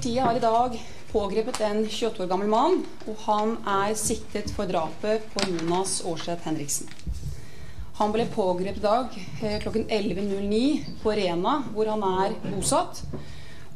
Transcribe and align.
Politiet 0.00 0.24
har 0.24 0.36
i 0.36 0.40
dag 0.40 0.84
pågrepet 1.12 1.60
en 1.60 1.82
28 1.88 2.22
år 2.22 2.28
gammel 2.30 2.48
mann, 2.48 2.78
og 3.04 3.18
han 3.26 3.50
er 3.68 3.90
siktet 4.00 4.48
for 4.56 4.64
drapet 4.64 5.26
på 5.34 5.44
Jonas 5.44 5.98
Aarseth 6.08 6.46
Henriksen. 6.48 6.88
Han 7.98 8.14
ble 8.14 8.24
pågrepet 8.32 8.80
i 8.80 8.86
dag 8.86 9.18
eh, 9.42 9.58
klokken 9.60 9.84
11.09 9.92 10.62
på 11.02 11.12
Rena, 11.20 11.58
hvor 11.74 11.92
han 11.92 12.06
er 12.24 12.38
bosatt. 12.46 13.02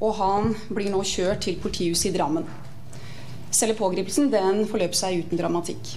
Og 0.01 0.17
han 0.23 0.57
blir 0.71 0.89
nå 0.95 1.05
kjørt 1.05 1.45
til 1.45 1.61
politihuset 1.61 2.09
i 2.09 2.17
Drammen. 2.17 2.49
Selve 3.53 3.77
pågripelsen 3.85 4.33
den 4.33 4.65
forløp 4.71 4.97
seg 4.97 5.27
uten 5.27 5.45
dramatikk. 5.45 5.93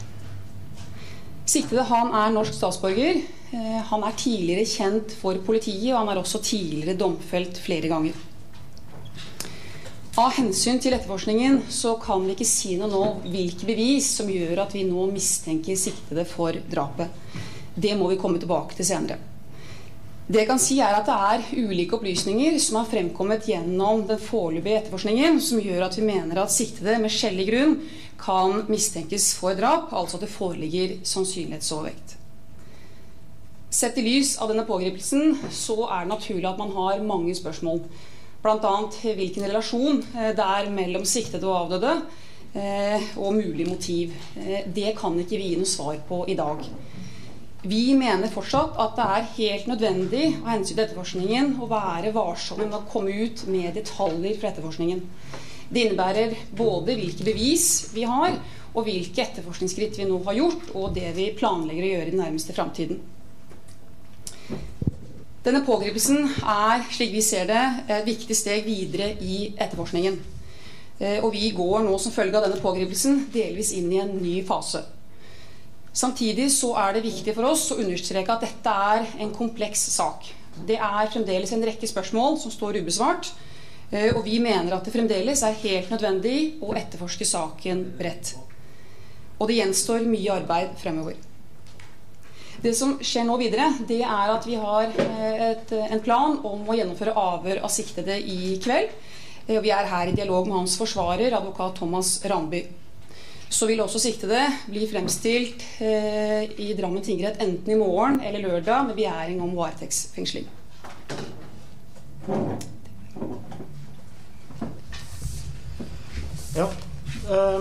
Siktede 1.47 1.87
han 1.87 2.11
er 2.11 2.35
norsk 2.35 2.59
statsborger. 2.59 3.23
Eh, 3.55 3.79
han 3.93 4.03
er 4.03 4.23
tidligere 4.27 4.67
kjent 4.75 5.21
for 5.23 5.39
politiet, 5.39 5.93
og 5.93 6.01
han 6.01 6.17
er 6.17 6.25
også 6.25 6.43
tidligere 6.43 6.99
domfelt 6.99 7.63
flere 7.63 7.95
ganger. 7.95 8.26
Av 10.17 10.31
hensyn 10.33 10.79
til 10.81 10.95
etterforskningen 10.95 11.59
så 11.69 11.91
kan 12.01 12.23
vi 12.25 12.33
ikke 12.33 12.45
si 12.49 12.71
noe 12.79 12.89
nå 12.89 13.01
hvilke 13.29 13.67
bevis 13.69 14.07
som 14.17 14.31
gjør 14.33 14.63
at 14.63 14.71
vi 14.73 14.81
nå 14.87 15.03
mistenker 15.11 15.77
siktede 15.77 16.23
for 16.25 16.57
drapet. 16.71 17.11
Det 17.77 17.91
må 17.99 18.07
vi 18.09 18.17
komme 18.17 18.41
tilbake 18.41 18.73
til 18.79 18.87
senere. 18.89 19.19
Det 20.25 20.41
jeg 20.41 20.49
kan 20.49 20.59
si 20.59 20.79
er 20.81 20.97
at 20.97 21.05
det 21.05 21.19
er 21.27 21.69
ulike 21.69 21.99
opplysninger 21.99 22.57
som 22.59 22.79
har 22.79 22.89
fremkommet 22.89 23.45
gjennom 23.45 24.07
den 24.09 24.17
foreløpige 24.17 24.81
etterforskningen, 24.81 25.37
som 25.37 25.61
gjør 25.61 25.85
at 25.85 25.99
vi 26.01 26.09
mener 26.09 26.41
at 26.41 26.55
siktede 26.55 26.97
med 26.99 27.13
skjellig 27.13 27.45
grunn 27.51 27.77
kan 28.17 28.65
mistenkes 28.73 29.29
for 29.37 29.53
drap, 29.53 29.93
altså 29.93 30.17
at 30.17 30.25
det 30.25 30.33
foreligger 30.33 30.97
sannsynlighetsovervekt. 31.05 32.17
Sett 33.69 34.01
i 34.01 34.09
lys 34.09 34.33
av 34.41 34.49
denne 34.49 34.65
pågripelsen 34.65 35.37
så 35.53 35.83
er 35.85 36.07
det 36.07 36.15
naturlig 36.15 36.49
at 36.49 36.59
man 36.65 36.73
har 36.73 37.05
mange 37.05 37.37
spørsmål. 37.37 37.83
Bl.a. 38.47 38.75
hvilken 39.03 39.43
relasjon 39.43 39.97
eh, 40.15 40.31
det 40.37 40.43
er 40.43 40.69
mellom 40.71 41.03
siktede 41.07 41.47
og 41.49 41.65
avdøde, 41.65 41.95
eh, 42.55 43.09
og 43.19 43.35
mulig 43.35 43.65
motiv. 43.67 44.13
Eh, 44.39 44.69
det 44.71 44.93
kan 44.99 45.17
ikke 45.19 45.39
vi 45.41 45.49
gi 45.51 45.57
noe 45.59 45.67
svar 45.67 45.97
på 46.07 46.21
i 46.31 46.37
dag. 46.39 46.63
Vi 47.67 47.81
mener 47.99 48.31
fortsatt 48.31 48.77
at 48.79 48.95
det 48.95 49.07
er 49.17 49.27
helt 49.33 49.67
nødvendig 49.67 50.23
av 50.37 50.53
hensyn 50.53 50.77
til 50.77 50.85
etterforskningen 50.85 51.57
å 51.59 51.67
være 51.67 52.13
varsomme 52.15 52.69
med 52.69 52.77
å 52.77 52.85
komme 52.87 53.11
ut 53.11 53.43
med 53.51 53.75
detaljer 53.75 54.39
fra 54.39 54.53
etterforskningen. 54.53 55.03
Det 55.67 55.83
innebærer 55.83 56.37
både 56.55 56.95
hvilke 56.95 57.27
bevis 57.27 57.89
vi 57.91 58.07
har, 58.07 58.37
og 58.77 58.87
hvilke 58.87 59.25
etterforskningsskritt 59.25 59.99
vi 59.99 60.07
nå 60.07 60.21
har 60.29 60.39
gjort, 60.39 60.71
og 60.77 60.95
det 60.95 61.11
vi 61.17 61.33
planlegger 61.35 61.83
å 61.83 61.93
gjøre 61.95 62.07
i 62.07 62.15
den 62.15 62.23
nærmeste 62.23 62.55
framtiden. 62.55 63.03
Denne 65.47 65.61
pågripelsen 65.63 66.25
er, 66.43 66.81
slik 66.91 67.13
vi 67.13 67.21
ser 67.23 67.45
det, 67.47 67.61
et 67.87 68.03
viktig 68.03 68.35
steg 68.35 68.65
videre 68.67 69.13
i 69.23 69.53
etterforskningen. 69.55 70.17
Eh, 70.99 71.21
og 71.23 71.29
vi 71.31 71.53
går 71.55 71.85
nå 71.85 71.93
som 72.03 72.11
følge 72.11 72.35
av 72.35 72.43
denne 72.43 72.59
pågripelsen 72.59 73.29
delvis 73.31 73.71
inn 73.77 73.87
i 73.93 74.01
en 74.01 74.11
ny 74.19 74.41
fase. 74.43 74.81
Samtidig 75.95 76.49
så 76.51 76.73
er 76.81 76.97
det 76.97 77.05
viktig 77.05 77.31
for 77.37 77.47
oss 77.47 77.63
å 77.71 77.77
understreke 77.79 78.33
at 78.33 78.43
dette 78.43 78.73
er 78.89 79.07
en 79.23 79.31
kompleks 79.33 79.85
sak. 79.93 80.27
Det 80.67 80.75
er 80.75 81.13
fremdeles 81.13 81.53
en 81.55 81.63
rekke 81.63 81.87
spørsmål 81.87 82.35
som 82.41 82.51
står 82.51 82.81
ubesvart. 82.81 83.31
Eh, 83.87 84.11
og 84.11 84.25
vi 84.27 84.41
mener 84.43 84.75
at 84.75 84.83
det 84.83 84.97
fremdeles 84.97 85.45
er 85.47 85.61
helt 85.63 85.95
nødvendig 85.95 86.41
å 86.59 86.75
etterforske 86.75 87.29
saken 87.29 87.87
bredt. 87.95 88.35
Og 89.39 89.47
det 89.47 89.61
gjenstår 89.61 90.03
mye 90.11 90.41
arbeid 90.41 90.75
fremover. 90.83 91.26
Det 92.61 92.73
som 92.73 92.95
skjer 93.05 93.27
nå 93.27 93.37
videre, 93.37 93.69
det 93.87 94.01
er 94.01 94.33
at 94.33 94.47
vi 94.49 94.57
har 94.57 94.89
eh, 95.03 95.43
et, 95.51 95.75
en 95.77 96.01
plan 96.03 96.39
om 96.47 96.65
å 96.65 96.77
gjennomføre 96.77 97.13
avhør 97.13 97.61
av 97.61 97.71
siktede 97.73 98.17
i 98.17 98.57
kveld. 98.63 98.95
Eh, 99.45 99.61
vi 99.61 99.71
er 99.73 99.89
her 99.91 100.09
i 100.09 100.17
dialog 100.17 100.49
med 100.49 100.61
hans 100.63 100.77
forsvarer, 100.79 101.37
advokat 101.37 101.77
Thomas 101.77 102.17
Ramby 102.25 102.65
så 103.49 103.67
vil 103.69 103.79
også 103.79 103.99
siktede 104.01 104.41
bli 104.67 104.87
fremstilt 104.91 105.63
eh, 105.79 106.43
i 106.59 106.73
Drammen 106.77 107.03
tingrett 107.03 107.39
enten 107.43 107.71
i 107.71 107.79
morgen 107.79 108.19
eller 108.19 108.43
lørdag 108.43 108.89
med 108.89 108.97
begjæring 108.99 109.41
om 109.41 109.55
varetektsfengsling. 109.55 110.49
Ja. 116.57 116.67
Um, 117.27 117.56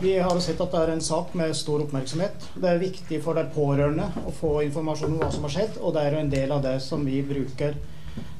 vi 0.00 0.18
har 0.18 0.40
sett 0.40 0.60
at 0.60 0.72
det 0.72 0.80
er 0.82 0.92
en 0.94 1.02
sak 1.04 1.34
med 1.38 1.54
stor 1.56 1.84
oppmerksomhet. 1.84 2.50
Det 2.54 2.68
er 2.68 2.82
viktig 2.82 3.20
for 3.24 3.38
de 3.38 3.46
pårørende 3.54 4.08
å 4.26 4.34
få 4.34 4.60
informasjon 4.66 5.14
om 5.14 5.22
hva 5.22 5.30
som 5.34 5.46
har 5.46 5.54
skjedd, 5.54 5.78
og 5.80 5.94
det 5.96 6.04
er 6.06 6.18
en 6.18 6.32
del 6.32 6.52
av 6.54 6.62
det 6.64 6.76
som 6.84 7.04
vi 7.06 7.22
bruker 7.26 7.78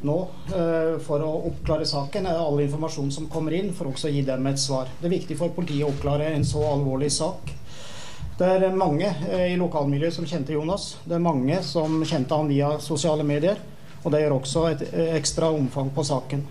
nå 0.06 0.16
uh, 0.54 0.98
for 1.04 1.22
å 1.25 1.30
oppklare 1.50 1.86
saken, 1.88 2.26
er 2.26 2.41
all 2.41 2.60
informasjon 2.64 3.10
som 3.12 3.28
kommer 3.32 3.54
inn, 3.56 3.72
for 3.76 3.91
også 3.91 4.09
å 4.09 4.12
gi 4.14 4.22
dem 4.26 4.48
et 4.50 4.60
svar. 4.60 4.91
Det 5.00 5.09
er 5.09 5.16
viktig 5.19 5.36
for 5.41 5.54
politiet 5.56 5.86
å 5.86 5.91
oppklare 5.92 6.30
en 6.34 6.47
så 6.47 6.62
alvorlig 6.72 7.10
sak. 7.14 7.53
Det 8.41 8.48
er 8.48 8.72
mange 8.72 9.10
uh, 9.26 9.44
i 9.47 9.59
lokalmiljøet 9.60 10.16
som 10.16 10.28
kjente 10.28 10.56
Jonas. 10.56 10.94
Det 11.04 11.19
er 11.19 11.26
mange 11.26 11.60
som 11.66 12.00
kjente 12.04 12.38
han 12.38 12.50
via 12.50 12.76
sosiale 12.80 13.26
medier. 13.26 13.60
Og 14.00 14.14
det 14.14 14.22
gjør 14.22 14.38
også 14.38 14.64
et 14.70 14.82
ekstra 15.19 15.50
omfang 15.53 15.91
på 15.92 16.06
saken. 16.09 16.47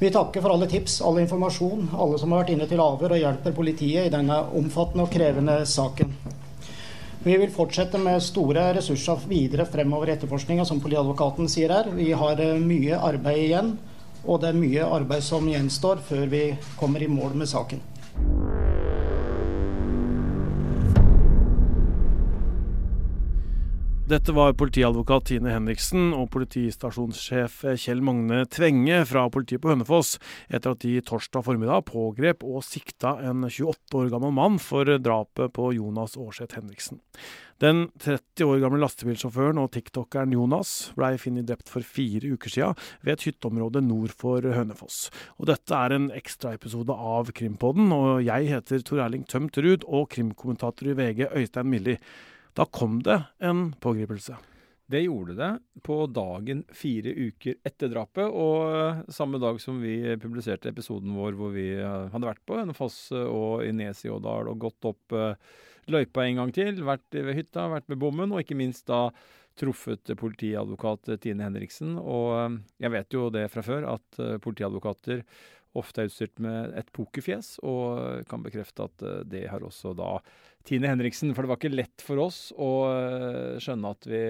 Vi 0.00 0.10
takker 0.10 0.40
for 0.40 0.54
alle 0.54 0.66
tips, 0.70 1.00
all 1.02 1.16
informasjon, 1.18 1.88
alle 1.98 2.18
som 2.22 2.30
har 2.30 2.44
vært 2.44 2.52
inne 2.54 2.68
til 2.70 2.78
avhør 2.78 3.16
og 3.16 3.18
hjelper 3.18 3.54
politiet 3.56 4.06
i 4.06 4.12
denne 4.12 4.36
omfattende 4.54 5.08
og 5.08 5.10
krevende 5.10 5.56
saken. 5.66 6.12
Vi 7.24 7.34
vil 7.34 7.50
fortsette 7.50 7.98
med 7.98 8.22
store 8.22 8.68
ressurser 8.76 9.26
videre 9.26 9.66
fremover 9.66 10.12
i 10.12 10.14
etterforskninga, 10.14 10.62
som 10.68 10.78
politiadvokaten 10.78 11.50
sier 11.50 11.74
her. 11.74 11.90
Vi 11.90 12.12
har 12.14 12.38
eh, 12.38 12.62
mye 12.62 13.00
arbeid 13.10 13.42
igjen, 13.48 13.74
og 14.22 14.38
det 14.38 14.52
er 14.52 14.60
mye 14.62 14.86
arbeid 15.00 15.26
som 15.26 15.50
gjenstår 15.50 16.06
før 16.06 16.30
vi 16.30 16.44
kommer 16.78 17.02
i 17.02 17.10
mål 17.10 17.34
med 17.42 17.50
saken. 17.50 17.82
Dette 24.08 24.32
var 24.32 24.54
politiadvokat 24.56 25.26
Tine 25.28 25.50
Henriksen 25.52 26.14
og 26.16 26.30
politistasjonssjef 26.32 27.58
Kjell 27.76 27.98
Magne 28.00 28.46
Tvenge 28.48 29.02
fra 29.04 29.26
politiet 29.28 29.60
på 29.60 29.68
Hønefoss 29.68 30.14
etter 30.48 30.72
at 30.72 30.80
de 30.80 30.94
torsdag 31.04 31.44
formiddag 31.44 31.84
pågrep 31.90 32.40
og 32.48 32.64
sikta 32.64 33.18
en 33.28 33.44
28 33.44 33.98
år 34.00 34.08
gammel 34.14 34.32
mann 34.32 34.56
for 34.64 34.88
drapet 34.88 35.52
på 35.52 35.74
Jonas 35.76 36.16
Aarseth 36.16 36.56
Henriksen. 36.56 37.02
Den 37.60 37.90
30 38.00 38.46
år 38.46 38.62
gamle 38.62 38.80
lastebilsjåføren 38.86 39.60
og 39.60 39.74
tiktokeren 39.76 40.32
Jonas 40.32 40.72
blei 40.96 41.12
funnet 41.20 41.50
drept 41.50 41.68
for 41.68 41.84
fire 41.84 42.32
uker 42.32 42.54
siden 42.54 42.80
ved 43.04 43.18
et 43.18 43.28
hytteområde 43.28 43.84
nord 43.84 44.16
for 44.16 44.40
Hønefoss. 44.40 45.10
Og 45.36 45.52
dette 45.52 45.82
er 45.84 45.98
en 45.98 46.08
ekstraepisode 46.16 46.96
av 46.96 47.28
Krimpodden, 47.36 47.92
og 47.92 48.24
jeg 48.24 48.48
heter 48.54 48.88
Tor 48.88 49.04
Erling 49.04 49.28
Tømt 49.28 49.60
Ruud 49.60 49.84
og 49.84 50.08
krimkommentator 50.16 50.94
i 50.94 50.96
VG 50.96 51.26
Øystein 51.28 51.68
Milli. 51.76 51.98
Da 52.58 52.64
kom 52.66 53.02
det 53.02 53.22
en 53.38 53.72
pågripelse. 53.72 54.36
Det 54.90 55.04
gjorde 55.04 55.34
det 55.38 55.58
på 55.86 56.06
dagen 56.10 56.64
fire 56.74 57.12
uker 57.12 57.54
etter 57.62 57.90
drapet, 57.92 58.24
og 58.26 58.72
eh, 58.74 59.02
samme 59.14 59.38
dag 59.38 59.60
som 59.62 59.78
vi 59.78 60.16
publiserte 60.18 60.72
episoden 60.72 61.12
vår 61.14 61.36
hvor 61.38 61.52
vi 61.54 61.68
eh, 61.76 62.08
hadde 62.10 62.26
vært 62.26 62.42
på 62.48 62.56
Hønefoss 62.58 62.96
eh, 63.14 63.30
og 63.30 63.62
i 63.62 64.10
Ådal 64.10 64.50
og 64.50 64.64
gått 64.64 64.88
opp 64.90 65.14
løypa 65.86 66.24
en 66.24 66.40
gang 66.40 66.54
til, 66.56 66.82
vært 66.82 67.14
ved 67.14 67.36
hytta, 67.36 67.68
vært 67.70 67.86
ved 67.92 68.00
bommen, 68.02 68.34
og 68.34 68.42
ikke 68.42 68.58
minst 68.58 68.88
da 68.90 69.04
truffet 69.58 70.10
politiadvokat 70.18 71.14
Tine 71.22 71.46
Henriksen. 71.46 71.94
Og 71.94 72.58
jeg 72.82 72.90
vet 72.90 73.14
jo 73.14 73.28
det 73.34 73.46
fra 73.54 73.62
før, 73.64 73.86
at 73.94 74.20
politiadvokater 74.42 75.22
ofte 75.76 76.02
er 76.02 76.10
utstyrt 76.10 76.38
med 76.42 76.76
et 76.78 76.88
pokerfjes, 76.94 77.56
og 77.66 78.24
kan 78.30 78.44
bekrefte 78.44 78.86
at 78.88 79.04
eh, 79.04 79.24
det 79.28 79.48
har 79.52 79.64
også 79.64 79.94
da 79.98 80.16
Tine 80.68 80.90
Henriksen. 80.90 81.30
For 81.36 81.44
det 81.44 81.50
var 81.50 81.60
ikke 81.60 81.72
lett 81.72 82.04
for 82.04 82.20
oss 82.20 82.38
å 82.52 82.70
eh, 82.90 83.58
skjønne 83.62 83.92
at 83.94 84.08
vi 84.08 84.22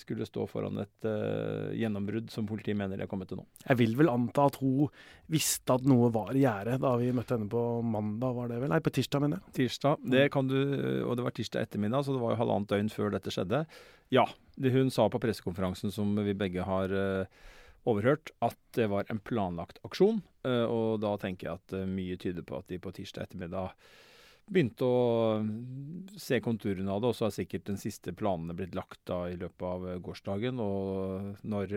skulle 0.00 0.26
stå 0.28 0.46
foran 0.50 0.80
et 0.82 1.06
uh, 1.06 1.70
gjennombrudd 1.76 2.32
som 2.32 2.48
politiet 2.48 2.78
mener 2.78 2.98
de 2.98 3.04
har 3.04 3.10
kommet 3.10 3.30
til 3.30 3.38
nå. 3.40 3.46
Jeg 3.66 3.78
vil 3.78 3.94
vel 3.98 4.10
anta 4.10 4.48
at 4.50 4.58
hun 4.62 4.90
visste 5.30 5.76
at 5.76 5.86
noe 5.88 6.10
var 6.14 6.34
i 6.34 6.42
gjære 6.42 6.78
da 6.82 6.94
vi 7.00 7.12
møtte 7.14 7.38
henne 7.38 7.50
på 7.52 7.64
mandag, 7.86 8.34
var 8.36 8.50
det 8.50 8.60
vel? 8.62 8.72
Nei, 8.74 8.82
på 8.84 8.94
tirsdag, 8.94 9.24
mener 9.24 9.40
jeg. 9.40 9.56
Tirsdag, 9.60 10.06
det 10.14 10.28
kan 10.34 10.50
du, 10.50 10.58
og 11.06 11.18
det 11.18 11.26
var 11.26 11.36
tirsdag 11.36 11.68
ettermiddag, 11.68 12.06
så 12.06 12.16
det 12.16 12.22
var 12.22 12.34
jo 12.34 12.40
halvannet 12.42 12.74
døgn 12.74 12.92
før 12.92 13.14
dette 13.14 13.34
skjedde. 13.34 13.64
Ja, 14.14 14.26
det 14.60 14.74
hun 14.74 14.92
sa 14.94 15.06
på 15.10 15.20
pressekonferansen 15.22 15.94
som 15.94 16.12
vi 16.26 16.36
begge 16.38 16.66
har 16.66 16.92
uh, 16.92 17.44
overhørt 17.88 18.32
at 18.44 18.58
det 18.76 18.88
var 18.92 19.08
en 19.12 19.20
planlagt 19.20 19.80
aksjon. 19.86 20.22
Eh, 20.46 20.64
og 20.64 21.00
da 21.04 21.14
tenker 21.20 21.48
jeg 21.48 21.60
at 21.60 21.76
eh, 21.76 21.88
mye 21.88 22.18
tyder 22.20 22.46
på 22.46 22.58
at 22.58 22.68
de 22.70 22.80
på 22.80 22.92
tirsdag 22.94 23.28
ettermiddag 23.28 23.74
begynte 24.44 24.84
å 24.84 25.40
mm, 25.40 26.18
se 26.20 26.40
konturene 26.44 26.92
av 26.92 27.02
det. 27.02 27.12
Og 27.12 27.18
så 27.18 27.28
har 27.28 27.34
sikkert 27.36 27.68
den 27.68 27.80
siste 27.80 28.14
planene 28.16 28.56
blitt 28.56 28.76
lagt 28.76 29.00
da 29.08 29.24
i 29.30 29.38
løpet 29.40 29.66
av 29.68 29.88
eh, 29.88 30.00
gårsdagen. 30.04 30.60
Og 30.64 31.44
når 31.48 31.76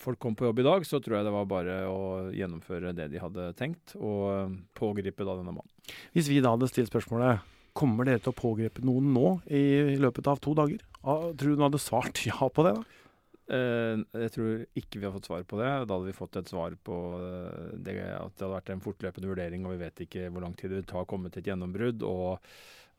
folk 0.00 0.20
kom 0.20 0.36
på 0.36 0.48
jobb 0.48 0.62
i 0.62 0.68
dag, 0.68 0.86
så 0.88 1.00
tror 1.00 1.18
jeg 1.18 1.28
det 1.28 1.34
var 1.34 1.50
bare 1.50 1.80
å 1.88 2.02
gjennomføre 2.34 2.94
det 2.96 3.10
de 3.12 3.20
hadde 3.22 3.50
tenkt, 3.58 3.92
og 4.00 4.56
pågripe 4.76 5.24
da 5.24 5.36
denne 5.36 5.52
mannen. 5.52 5.68
Hvis 6.16 6.30
vi 6.32 6.40
da 6.42 6.54
hadde 6.54 6.70
stilt 6.70 6.90
spørsmålet 6.90 7.44
kommer 7.76 8.08
dere 8.08 8.20
til 8.20 8.32
å 8.32 8.36
pågripe 8.36 8.82
noen 8.84 9.12
nå 9.14 9.28
i 9.52 9.94
løpet 10.00 10.26
av 10.28 10.40
to 10.44 10.56
dager, 10.56 10.80
tror 11.02 11.36
du 11.36 11.54
hun 11.54 11.64
hadde 11.68 11.80
svart 11.80 12.24
ja 12.24 12.48
på 12.48 12.64
det? 12.66 12.74
da? 12.80 13.01
Uh, 13.52 14.00
jeg 14.16 14.32
tror 14.32 14.60
ikke 14.80 15.00
vi 15.00 15.04
har 15.04 15.12
fått 15.12 15.26
svar 15.28 15.42
på 15.44 15.58
det. 15.60 15.70
Da 15.84 15.96
hadde 15.96 16.08
vi 16.08 16.16
fått 16.16 16.38
et 16.40 16.48
svar 16.48 16.72
på 16.80 16.98
uh, 17.20 17.72
det, 17.76 17.98
at 18.00 18.32
det 18.36 18.46
hadde 18.46 18.54
vært 18.54 18.70
en 18.72 18.84
fortløpende 18.84 19.28
vurdering, 19.28 19.66
og 19.66 19.74
vi 19.74 19.82
vet 19.82 20.04
ikke 20.06 20.30
hvor 20.32 20.46
lang 20.46 20.54
tid 20.56 20.72
det 20.72 20.86
tar 20.86 20.94
ta 20.94 21.02
å 21.04 21.10
komme 21.10 21.32
til 21.32 21.42
et 21.42 21.50
gjennombrudd. 21.52 22.06
Og 22.08 22.38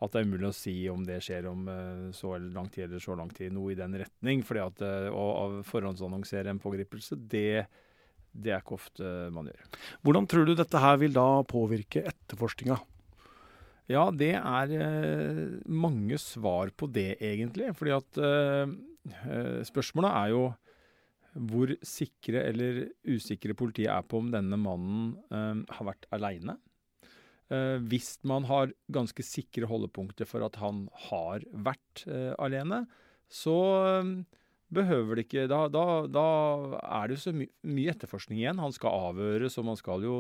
at 0.04 0.14
det 0.14 0.22
er 0.22 0.28
umulig 0.28 0.50
å 0.50 0.58
si 0.58 0.76
om 0.92 1.06
det 1.08 1.22
skjer 1.26 1.48
om 1.50 1.66
uh, 1.72 2.12
så 2.14 2.36
lang 2.44 2.70
tid 2.74 2.86
eller 2.86 3.02
så 3.02 3.18
lang 3.18 3.34
tid. 3.34 3.56
Noe 3.56 3.74
i 3.74 3.80
den 3.80 3.98
retning. 4.04 4.46
fordi 4.46 4.62
at 4.68 4.86
å 5.10 5.26
forhåndsannonsere 5.66 6.54
en 6.54 6.62
pågripelse, 6.62 7.18
det, 7.18 7.66
det 8.30 8.54
er 8.54 8.62
ikke 8.62 8.78
ofte 8.78 9.12
man 9.34 9.50
gjør. 9.50 9.68
Hvordan 10.06 10.30
tror 10.30 10.46
du 10.46 10.56
dette 10.60 10.86
her 10.86 11.02
vil 11.02 11.18
da 11.18 11.28
påvirke 11.50 12.06
etterforskninga? 12.14 12.78
Ja, 13.92 14.06
det 14.16 14.36
er 14.38 14.70
mange 15.68 16.16
svar 16.22 16.70
på 16.78 16.88
det, 16.88 17.18
egentlig. 17.20 17.74
Fordi 17.76 17.98
at 17.98 18.22
Eh, 18.22 18.93
spørsmålet 19.68 20.16
er 20.16 20.30
jo 20.32 20.44
hvor 21.34 21.72
sikre 21.86 22.44
eller 22.50 22.84
usikre 23.10 23.56
politiet 23.58 23.92
er 23.92 24.06
på 24.06 24.22
om 24.22 24.30
denne 24.34 24.58
mannen 24.60 25.16
eh, 25.34 25.64
har 25.78 25.88
vært 25.90 26.08
aleine. 26.14 26.58
Eh, 27.50 27.80
hvis 27.90 28.16
man 28.28 28.46
har 28.50 28.74
ganske 28.94 29.26
sikre 29.26 29.70
holdepunkter 29.70 30.30
for 30.30 30.46
at 30.46 30.60
han 30.62 30.86
har 31.10 31.46
vært 31.66 32.06
eh, 32.06 32.34
alene, 32.38 32.84
så 33.34 33.58
eh, 33.88 34.14
behøver 34.74 35.18
det 35.18 35.28
ikke 35.28 35.48
Da, 35.50 35.66
da, 35.70 35.86
da 36.10 36.28
er 36.82 37.10
det 37.10 37.18
jo 37.18 37.26
så 37.26 37.36
my 37.36 37.50
mye 37.66 37.94
etterforskning 37.94 38.42
igjen. 38.42 38.62
Han 38.62 38.74
skal 38.76 39.10
avhøres, 39.10 39.58
og 39.58 39.68
man 39.72 39.80
skal 39.80 40.06
jo 40.06 40.18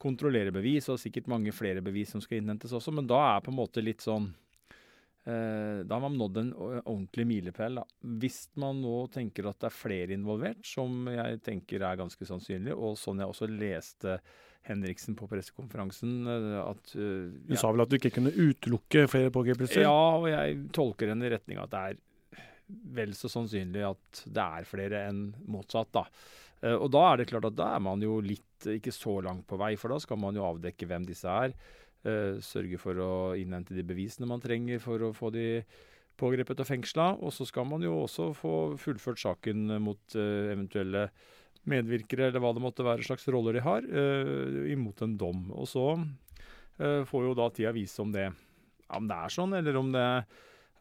kontrollere 0.00 0.52
bevis, 0.52 0.90
og 0.92 1.00
sikkert 1.00 1.28
mange 1.32 1.52
flere 1.56 1.80
bevis 1.80 2.12
som 2.12 2.20
skal 2.20 2.42
innhentes 2.42 2.74
også, 2.76 2.92
men 2.92 3.08
da 3.08 3.22
er 3.30 3.44
på 3.44 3.48
en 3.48 3.56
måte 3.56 3.84
litt 3.84 4.04
sånn 4.04 4.28
Eh, 4.28 4.45
da 5.26 5.90
har 5.90 6.02
man 6.04 6.14
nådd 6.20 6.36
en 6.38 6.50
ordentlig 6.56 7.24
milepæl. 7.26 7.80
Hvis 8.22 8.44
man 8.62 8.78
nå 8.78 9.08
tenker 9.10 9.48
at 9.50 9.58
det 9.58 9.66
er 9.66 9.74
flere 9.74 10.14
involvert, 10.14 10.60
som 10.62 11.08
jeg 11.10 11.40
tenker 11.42 11.82
er 11.82 11.98
ganske 11.98 12.28
sannsynlig, 12.28 12.76
og 12.76 12.94
sånn 13.00 13.18
jeg 13.24 13.32
også 13.32 13.48
leste 13.50 14.20
Henriksen 14.66 15.16
på 15.18 15.28
pressekonferansen 15.30 16.26
eh, 16.30 16.56
at 16.62 16.96
uh, 16.98 17.28
Du 17.46 17.54
sa 17.58 17.70
vel 17.72 17.84
at 17.84 17.92
du 17.92 17.98
ikke 17.98 18.14
kunne 18.18 18.34
utelukke 18.34 19.06
flere 19.10 19.32
pågripelser? 19.34 19.84
Ja, 19.84 19.94
og 20.18 20.28
jeg 20.30 20.58
tolker 20.74 21.12
henne 21.12 21.28
i 21.28 21.32
retning 21.36 21.60
av 21.60 21.68
at 21.68 21.74
det 21.74 21.84
er 21.84 22.02
vel 22.96 23.14
så 23.14 23.30
sannsynlig 23.30 23.84
at 23.86 24.24
det 24.26 24.42
er 24.42 24.66
flere 24.66 25.04
enn 25.06 25.28
motsatt, 25.46 25.92
da. 25.94 26.02
Og 26.66 26.88
da 26.90 27.02
er 27.12 27.20
det 27.20 27.28
klart 27.30 27.46
at 27.46 27.54
da 27.54 27.68
er 27.76 27.82
man 27.84 28.00
jo 28.02 28.16
litt 28.24 28.66
ikke 28.72 28.90
så 28.90 29.20
langt 29.22 29.44
på 29.46 29.58
vei, 29.60 29.76
for 29.78 29.92
da 29.92 30.00
skal 30.02 30.18
man 30.18 30.34
jo 30.34 30.42
avdekke 30.48 30.88
hvem 30.88 31.04
disse 31.06 31.30
er. 31.30 31.54
Uh, 32.06 32.38
sørge 32.44 32.78
for 32.78 32.98
å 33.02 33.12
innhente 33.34 33.74
de 33.74 33.82
bevisene 33.86 34.28
man 34.30 34.42
trenger 34.42 34.78
for 34.82 35.02
å 35.02 35.14
få 35.16 35.32
de 35.34 35.64
pågrepet 36.20 36.62
og 36.62 36.68
fengsla. 36.68 37.08
Og 37.18 37.34
så 37.34 37.46
skal 37.48 37.66
man 37.66 37.82
jo 37.82 37.96
også 38.04 38.30
få 38.36 38.52
fullført 38.80 39.18
saken 39.22 39.74
mot 39.82 40.18
uh, 40.18 40.52
eventuelle 40.52 41.08
medvirkere, 41.66 42.28
eller 42.28 42.42
hva 42.44 42.52
det 42.54 42.62
måtte 42.62 42.86
være 42.86 43.02
slags 43.02 43.26
roller 43.34 43.58
de 43.58 43.64
har, 43.64 43.82
uh, 43.90 44.62
imot 44.70 45.02
en 45.02 45.16
dom. 45.18 45.48
Og 45.56 45.68
så 45.70 45.88
får 46.76 47.22
jo 47.24 47.32
da 47.32 47.46
tida 47.56 47.70
vise 47.72 47.96
om 48.04 48.10
det, 48.12 48.26
om 48.92 49.06
det 49.08 49.16
er 49.16 49.32
sånn, 49.32 49.54
eller 49.56 49.78
om 49.80 49.86
det 49.94 50.08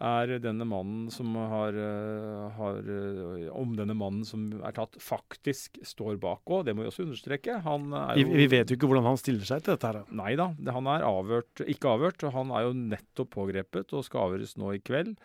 er 0.04 0.34
denne 0.44 0.66
mannen 0.68 1.08
som 1.12 1.30
har, 1.36 1.74
eh, 1.74 2.50
har, 2.58 2.78
eh, 2.80 3.48
Om 3.50 3.76
denne 3.76 3.96
mannen 3.96 4.26
som 4.26 4.62
er 4.62 4.72
tatt, 4.72 4.98
faktisk 5.00 5.80
står 5.84 6.20
bak 6.20 6.44
òg. 6.46 6.66
Det 6.66 6.76
må 6.76 6.84
vi 6.84 6.90
også 6.90 7.06
understreke. 7.06 7.62
Vi, 8.16 8.24
vi, 8.24 8.48
vet 8.48 8.68
jo 8.68 8.76
ikke 8.76 8.88
hvordan 8.88 9.06
han 9.06 9.18
stiller 9.18 9.46
seg 9.46 9.64
til 9.64 9.76
dette. 9.76 9.88
her. 9.88 10.04
Nei 10.12 10.36
da. 10.36 10.54
Han 10.72 10.88
er 10.88 11.02
avhørt, 11.02 11.64
ikke 11.64 11.96
avhørt. 11.96 12.24
og 12.24 12.34
Han 12.34 12.52
er 12.52 12.68
jo 12.68 12.74
nettopp 12.74 13.30
pågrepet 13.32 13.94
og 13.94 14.04
skal 14.04 14.30
avhøres 14.30 14.58
nå 14.58 14.76
i 14.76 14.80
kveld. 14.80 15.16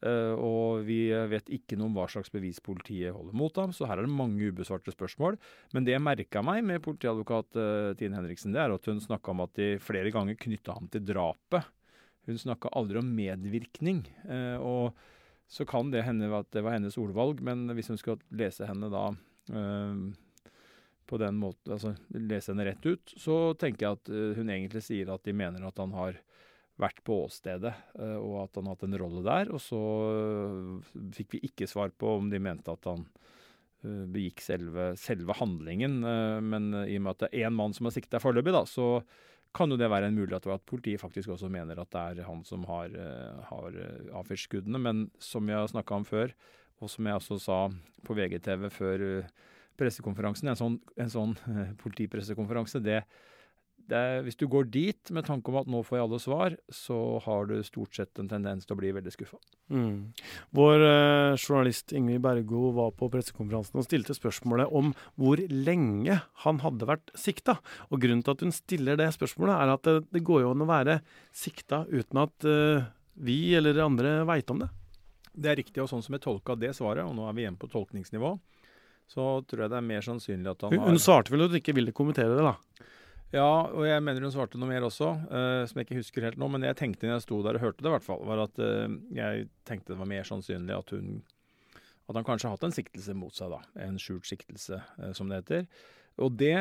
Uh, 0.00 0.32
og 0.40 0.86
vi 0.86 1.10
vet 1.28 1.50
ikke 1.52 1.76
noe 1.76 1.90
om 1.90 1.96
hva 1.98 2.06
slags 2.08 2.32
bevis 2.32 2.56
politiet 2.64 3.12
holder 3.12 3.36
mot 3.36 3.52
ham, 3.60 3.68
så 3.68 3.84
her 3.84 4.00
er 4.00 4.06
det 4.06 4.14
mange 4.16 4.48
ubesvarte 4.48 4.94
spørsmål. 4.94 5.36
Men 5.74 5.84
det 5.84 5.92
jeg 5.92 6.00
merka 6.00 6.40
meg 6.40 6.64
med 6.64 6.80
politiadvokat 6.80 7.58
uh, 7.60 7.92
Tine 8.00 8.16
Henriksen, 8.16 8.54
det 8.54 8.62
er 8.62 8.72
at 8.72 8.88
hun 8.88 9.02
snakka 9.04 9.34
om 9.34 9.44
at 9.44 9.52
de 9.60 9.74
flere 9.76 10.08
ganger 10.14 10.40
knytta 10.40 10.78
ham 10.78 10.88
til 10.88 11.04
drapet. 11.04 11.68
Hun 12.28 12.38
snakka 12.38 12.72
aldri 12.76 13.00
om 13.00 13.12
medvirkning. 13.16 14.02
Eh, 14.28 14.56
og 14.60 14.96
så 15.50 15.66
kan 15.66 15.90
det 15.90 16.04
hende 16.06 16.30
at 16.36 16.50
det 16.54 16.62
var 16.64 16.76
hennes 16.76 16.98
ordvalg, 17.00 17.40
men 17.44 17.68
hvis 17.74 17.90
hun 17.90 18.00
skal 18.00 18.20
lese 18.36 18.68
henne 18.68 18.90
da 18.92 19.06
eh, 19.50 20.02
på 21.10 21.18
den 21.18 21.40
måten, 21.40 21.74
altså 21.74 21.94
lese 22.14 22.52
henne 22.52 22.68
rett 22.68 22.86
ut, 22.86 23.14
så 23.18 23.54
tenker 23.58 23.86
jeg 23.86 23.98
at 23.98 24.12
eh, 24.12 24.34
hun 24.38 24.52
egentlig 24.52 24.84
sier 24.86 25.10
at 25.14 25.24
de 25.26 25.34
mener 25.36 25.64
at 25.66 25.80
han 25.82 25.96
har 25.96 26.20
vært 26.80 27.02
på 27.04 27.12
åstedet, 27.26 27.74
og 28.24 28.36
at 28.40 28.54
han 28.56 28.64
har 28.64 28.72
hatt 28.72 28.84
en 28.86 28.96
rolle 29.02 29.20
der. 29.20 29.50
Og 29.52 29.60
så 29.60 29.80
fikk 31.12 31.34
vi 31.34 31.40
ikke 31.50 31.66
svar 31.68 31.90
på 31.92 32.14
om 32.16 32.30
de 32.32 32.38
mente 32.40 32.72
at 32.72 32.88
han 32.88 33.02
begikk 33.84 34.40
selve, 34.40 34.86
selve 34.96 35.36
handlingen. 35.36 35.98
Men 36.00 36.70
i 36.86 36.96
og 36.96 37.04
med 37.04 37.10
at 37.12 37.26
det 37.26 37.28
er 37.34 37.50
én 37.50 37.58
mann 37.58 37.76
som 37.76 37.90
er 37.90 37.92
sikta 37.98 38.16
foreløpig, 38.24 38.54
da, 38.56 38.64
så 38.64 38.86
kan 39.56 39.72
jo 39.72 39.78
det 39.80 39.90
være 39.90 40.10
en 40.10 40.18
mulighet 40.18 40.46
at 40.52 40.66
politiet 40.68 41.00
faktisk 41.02 41.32
også 41.34 41.50
mener 41.50 41.78
at 41.80 41.90
det 41.90 42.22
er 42.22 42.26
han 42.28 42.42
som 42.46 42.64
har, 42.68 42.92
uh, 42.94 43.40
har 43.48 43.74
uh, 43.74 44.10
avfyrt 44.20 44.44
skuddene. 44.44 44.78
Men 44.78 45.08
som 45.18 45.46
vi 45.46 45.56
har 45.56 45.66
snakka 45.70 45.96
om 45.98 46.06
før, 46.06 46.34
og 46.80 46.90
som 46.90 47.06
jeg 47.06 47.18
også 47.18 47.38
sa 47.42 47.58
på 48.06 48.16
VGTV 48.16 48.68
før 48.70 49.06
uh, 49.24 49.32
pressekonferansen, 49.80 50.52
en 50.52 50.60
sånn, 50.60 50.78
en 51.00 51.10
sånn 51.10 51.34
politipressekonferanse, 51.80 52.82
det, 52.84 53.00
det, 53.90 54.02
hvis 54.26 54.38
du 54.38 54.46
går 54.50 54.68
dit 54.72 55.10
med 55.14 55.26
tanke 55.26 55.50
om 55.50 55.58
at 55.60 55.70
nå 55.70 55.82
får 55.86 55.98
jeg 55.98 56.06
alle 56.06 56.20
svar, 56.22 56.56
så 56.72 56.98
har 57.24 57.48
du 57.50 57.56
stort 57.66 57.96
sett 57.96 58.20
en 58.22 58.30
tendens 58.30 58.66
til 58.66 58.76
å 58.76 58.80
bli 58.80 58.92
veldig 58.96 59.12
skuffa. 59.14 59.38
Mm. 59.72 60.12
Vår 60.56 60.84
eh, 60.86 61.38
journalist 61.38 61.94
Ingrid 61.96 62.22
Bergo 62.24 62.70
var 62.76 62.94
på 62.98 63.10
pressekonferansen 63.12 63.80
og 63.80 63.86
stilte 63.86 64.16
spørsmålet 64.16 64.70
om 64.70 64.92
hvor 65.20 65.42
lenge 65.50 66.20
han 66.44 66.62
hadde 66.64 66.88
vært 66.90 67.12
sikta. 67.18 67.58
Og 67.90 68.02
grunnen 68.02 68.22
til 68.26 68.36
at 68.36 68.46
hun 68.46 68.54
stiller 68.54 69.00
det 69.00 69.10
spørsmålet, 69.16 69.56
er 69.56 69.74
at 69.74 69.86
det, 69.88 69.96
det 70.14 70.24
går 70.26 70.44
jo 70.44 70.54
an 70.54 70.64
å 70.64 70.70
være 70.70 71.00
sikta 71.34 71.84
uten 71.90 72.24
at 72.24 72.48
eh, 72.48 72.86
vi 73.20 73.40
eller 73.58 73.82
andre 73.84 74.20
veit 74.28 74.50
om 74.54 74.62
det. 74.62 74.70
Det 75.30 75.50
er 75.50 75.60
riktig, 75.60 75.78
og 75.82 75.90
sånn 75.90 76.02
som 76.02 76.16
jeg 76.16 76.24
tolka 76.24 76.56
det 76.58 76.72
svaret, 76.76 77.04
og 77.06 77.14
nå 77.16 77.26
er 77.28 77.36
vi 77.36 77.44
igjen 77.44 77.58
på 77.60 77.70
tolkningsnivå, 77.70 78.32
så 79.10 79.26
tror 79.46 79.64
jeg 79.64 79.72
det 79.72 79.78
er 79.78 79.86
mer 79.86 80.04
sannsynlig 80.06 80.50
at 80.52 80.64
han 80.64 80.74
har 80.74 80.90
Hun 80.90 81.02
svarte 81.02 81.32
vel 81.34 81.46
at 81.46 81.52
hun 81.54 81.60
ikke 81.60 81.74
ville 81.76 81.94
kommentere 81.94 82.36
det, 82.36 82.46
da? 82.46 82.88
Ja, 83.30 83.46
og 83.70 83.84
jeg 83.86 84.02
mener 84.02 84.24
hun 84.26 84.32
svarte 84.34 84.58
noe 84.58 84.72
mer 84.72 84.82
også, 84.82 85.12
uh, 85.30 85.62
som 85.70 85.78
jeg 85.78 85.86
ikke 85.86 86.00
husker 86.00 86.24
helt 86.26 86.40
nå. 86.40 86.48
Men 86.50 86.66
jeg 86.66 86.78
tenkte 86.80 87.06
når 87.06 87.20
jeg 87.20 87.26
sto 87.28 87.38
der 87.46 87.58
og 87.60 87.62
hørte 87.62 87.84
det, 87.84 87.90
i 87.90 87.94
hvert 87.94 88.06
fall, 88.06 88.24
var 88.26 88.42
at 88.42 88.58
uh, 88.58 88.90
jeg 89.14 89.46
tenkte 89.68 89.92
det 89.92 90.00
var 90.00 90.10
mer 90.10 90.26
sannsynlig 90.26 90.74
at 90.74 90.96
hun 90.96 91.20
At 92.10 92.16
han 92.18 92.26
kanskje 92.26 92.48
har 92.48 92.56
hatt 92.56 92.64
en 92.66 92.74
siktelse 92.74 93.14
mot 93.14 93.30
seg, 93.30 93.52
da. 93.52 93.60
En 93.86 94.00
skjult 94.02 94.26
siktelse, 94.26 94.80
uh, 94.98 95.12
som 95.14 95.30
det 95.30 95.44
heter. 95.44 95.68
Og 96.18 96.34
det, 96.34 96.56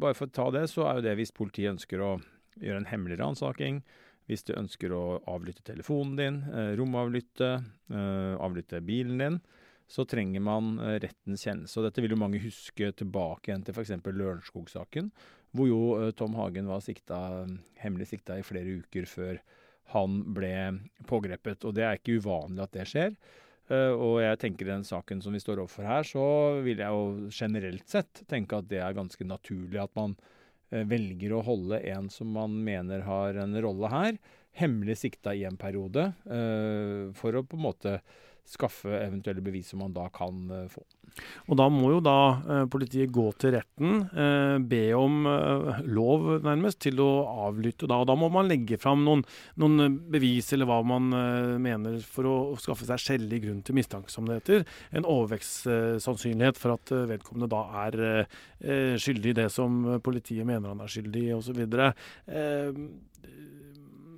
bare 0.00 0.16
for 0.16 0.30
å 0.30 0.32
ta 0.32 0.46
det, 0.54 0.64
så 0.72 0.86
er 0.88 0.96
jo 0.96 1.04
det 1.04 1.12
hvis 1.18 1.34
politiet 1.36 1.74
ønsker 1.74 2.00
å 2.00 2.14
gjøre 2.56 2.80
en 2.80 2.88
hemmelig 2.88 3.20
ransaking. 3.20 3.82
Hvis 4.24 4.46
de 4.48 4.56
ønsker 4.56 4.94
å 4.96 5.20
avlytte 5.28 5.60
telefonen 5.68 6.16
din, 6.16 6.38
romavlytte, 6.78 7.50
avlytte 7.92 8.80
bilen 8.80 9.20
din 9.20 9.36
så 9.90 10.04
trenger 10.08 10.42
man 10.44 10.78
rettens 10.80 11.44
kjennelse. 11.44 11.76
Og 11.78 11.86
dette 11.86 12.02
vil 12.02 12.14
jo 12.14 12.20
mange 12.20 12.40
huske 12.42 12.90
tilbake 12.96 13.50
igjen 13.50 13.64
til 13.66 13.76
f.eks. 13.76 13.92
Lørenskog-saken, 14.04 15.10
hvor 15.54 15.70
jo 15.70 15.80
eh, 15.98 16.12
Tom 16.16 16.36
Hagen 16.38 16.70
var 16.70 16.82
sikta, 16.84 17.44
hemmelig 17.82 18.10
sikta 18.10 18.38
i 18.40 18.46
flere 18.46 18.80
uker 18.80 19.08
før 19.08 19.40
han 19.94 20.20
ble 20.34 20.54
pågrepet. 21.08 21.66
Og 21.68 21.76
det 21.76 21.84
er 21.86 21.98
ikke 21.98 22.18
uvanlig 22.22 22.64
at 22.64 22.76
det 22.76 22.86
skjer. 22.90 23.16
Og 23.72 24.18
jeg 24.20 24.36
tenker 24.42 24.66
i 24.66 24.72
den 24.74 24.82
saken 24.84 25.22
som 25.24 25.32
vi 25.32 25.40
står 25.40 25.62
overfor 25.62 25.86
her, 25.88 26.04
så 26.04 26.24
vil 26.60 26.82
jeg 26.82 26.92
jo 26.92 27.30
generelt 27.32 27.86
sett 27.88 28.20
tenke 28.28 28.58
at 28.60 28.66
det 28.68 28.82
er 28.84 28.96
ganske 28.96 29.24
naturlig 29.24 29.80
at 29.80 29.92
man 29.96 30.12
velger 30.68 31.32
å 31.32 31.40
holde 31.46 31.78
en 31.88 32.10
som 32.12 32.28
man 32.36 32.58
mener 32.66 33.06
har 33.06 33.38
en 33.40 33.56
rolle 33.64 33.88
her, 33.88 34.18
hemmelig 34.60 34.98
sikta 35.00 35.32
i 35.32 35.46
en 35.48 35.56
periode, 35.56 36.10
for 37.16 37.40
å 37.40 37.44
på 37.48 37.56
en 37.56 37.64
måte 37.64 37.94
skaffe 38.48 38.92
eventuelle 39.00 39.42
bevis 39.44 39.72
som 39.72 39.80
man 39.84 39.94
da 39.94 40.08
kan 40.14 40.46
få. 40.70 40.84
Og 41.46 41.58
da 41.58 41.66
må 41.70 41.92
jo 41.92 42.00
da 42.02 42.16
uh, 42.42 42.64
politiet 42.70 43.12
gå 43.14 43.26
til 43.38 43.54
retten, 43.54 44.00
uh, 44.16 44.56
be 44.58 44.82
om 44.98 45.26
lov 45.86 46.26
nærmest 46.44 46.80
til 46.84 47.00
å 47.04 47.10
avlytte. 47.46 47.88
Da, 47.90 48.00
og 48.02 48.08
da 48.10 48.16
må 48.18 48.30
man 48.34 48.48
legge 48.50 48.78
fram 48.80 49.04
noen, 49.06 49.22
noen, 49.60 49.98
bevis 50.10 50.50
eller 50.54 50.68
hva 50.68 50.80
man 50.86 51.10
mener 51.62 52.00
for 52.08 52.28
å, 52.28 52.34
skaffe 52.60 52.86
seg 52.88 53.02
skjellig 53.02 53.40
grunn 53.44 53.62
til 53.66 53.76
mistanke, 53.78 54.12
som 54.12 54.26
det 54.28 54.40
heter. 54.40 54.64
En 54.94 55.06
overvekstsannsynlighet 55.08 56.58
for 56.60 56.76
at 56.76 56.92
vedkommende 57.14 57.50
da 57.52 57.62
er 57.84 58.98
skyldig 59.00 59.34
i 59.34 59.38
det 59.42 59.48
som 59.52 59.82
politiet 60.04 60.46
mener 60.48 60.72
han 60.72 60.82
er 60.84 60.90
skyldig 60.90 61.24
i, 61.28 61.34
osv. 61.36 61.64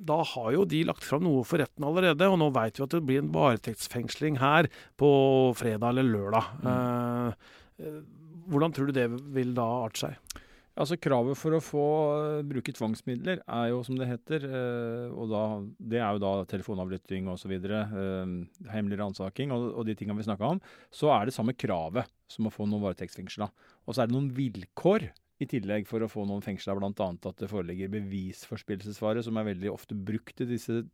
Eh, 0.07 0.09
da 0.09 0.23
har 0.23 0.53
jo 0.53 0.65
de 0.65 0.85
lagt 0.87 1.05
fram 1.05 1.25
noe 1.25 1.45
for 1.45 1.59
retten 1.59 1.85
allerede, 1.85 2.29
og 2.29 2.39
nå 2.39 2.51
veit 2.55 2.79
vi 2.79 2.85
at 2.85 2.95
det 2.95 3.05
blir 3.05 3.23
en 3.23 3.33
varetektsfengsling 3.35 4.39
her 4.39 4.69
på 4.97 5.53
fredag 5.57 5.91
eller 5.91 6.05
lørdag. 6.05 6.45
Mm. 6.63 7.33
Eh, 7.79 8.03
hvordan 8.47 8.73
tror 8.73 8.87
du 8.87 8.93
det 8.93 9.09
vil 9.35 9.55
da 9.55 9.67
arte 9.87 10.07
seg? 10.07 10.43
Altså 10.77 10.99
Kravet 11.01 11.39
for 11.41 11.57
å 11.57 11.63
få 11.65 11.83
uh, 12.21 12.43
bruke 12.45 12.69
tvangsmidler 12.77 13.39
er 13.41 13.69
jo 13.71 13.79
som 13.87 13.97
det 13.97 14.11
heter, 14.11 14.43
uh, 14.45 15.07
og 15.17 15.31
da, 15.31 15.45
det 15.81 16.03
er 16.03 16.11
jo 16.13 16.21
da 16.21 16.33
telefonavlytting 16.51 17.31
osv., 17.33 17.55
uh, 17.65 18.35
hemmelig 18.69 18.99
ransaking 19.01 19.55
og, 19.57 19.71
og, 19.71 19.87
de 19.89 19.95
tingene 19.97 20.21
vi 20.21 20.27
snakka 20.29 20.51
om, 20.53 20.61
så 20.93 21.15
er 21.15 21.25
det 21.25 21.35
samme 21.35 21.57
kravet 21.57 22.13
som 22.29 22.51
å 22.51 22.53
få 22.53 22.69
noen 22.69 22.85
varetektsfengsla. 22.85 23.49
Og 23.89 23.97
så 23.97 24.05
er 24.05 24.11
det 24.11 24.19
noen 24.19 24.29
vilkår 24.37 25.09
i 25.43 25.49
tillegg 25.51 25.89
for 25.89 26.05
å 26.05 26.11
få 26.11 26.25
noen 26.29 26.45
fengsla, 26.45 26.77
bl.a. 26.79 26.93
at 26.97 27.43
det 27.43 27.51
foreligger 27.51 27.93
bevisforspillelsesfare, 27.93 29.25
som 29.25 29.37
er 29.37 29.51
veldig 29.51 29.73
ofte 29.73 29.99
brukt 29.99 30.41
i 30.41 30.49
disse 30.49 30.85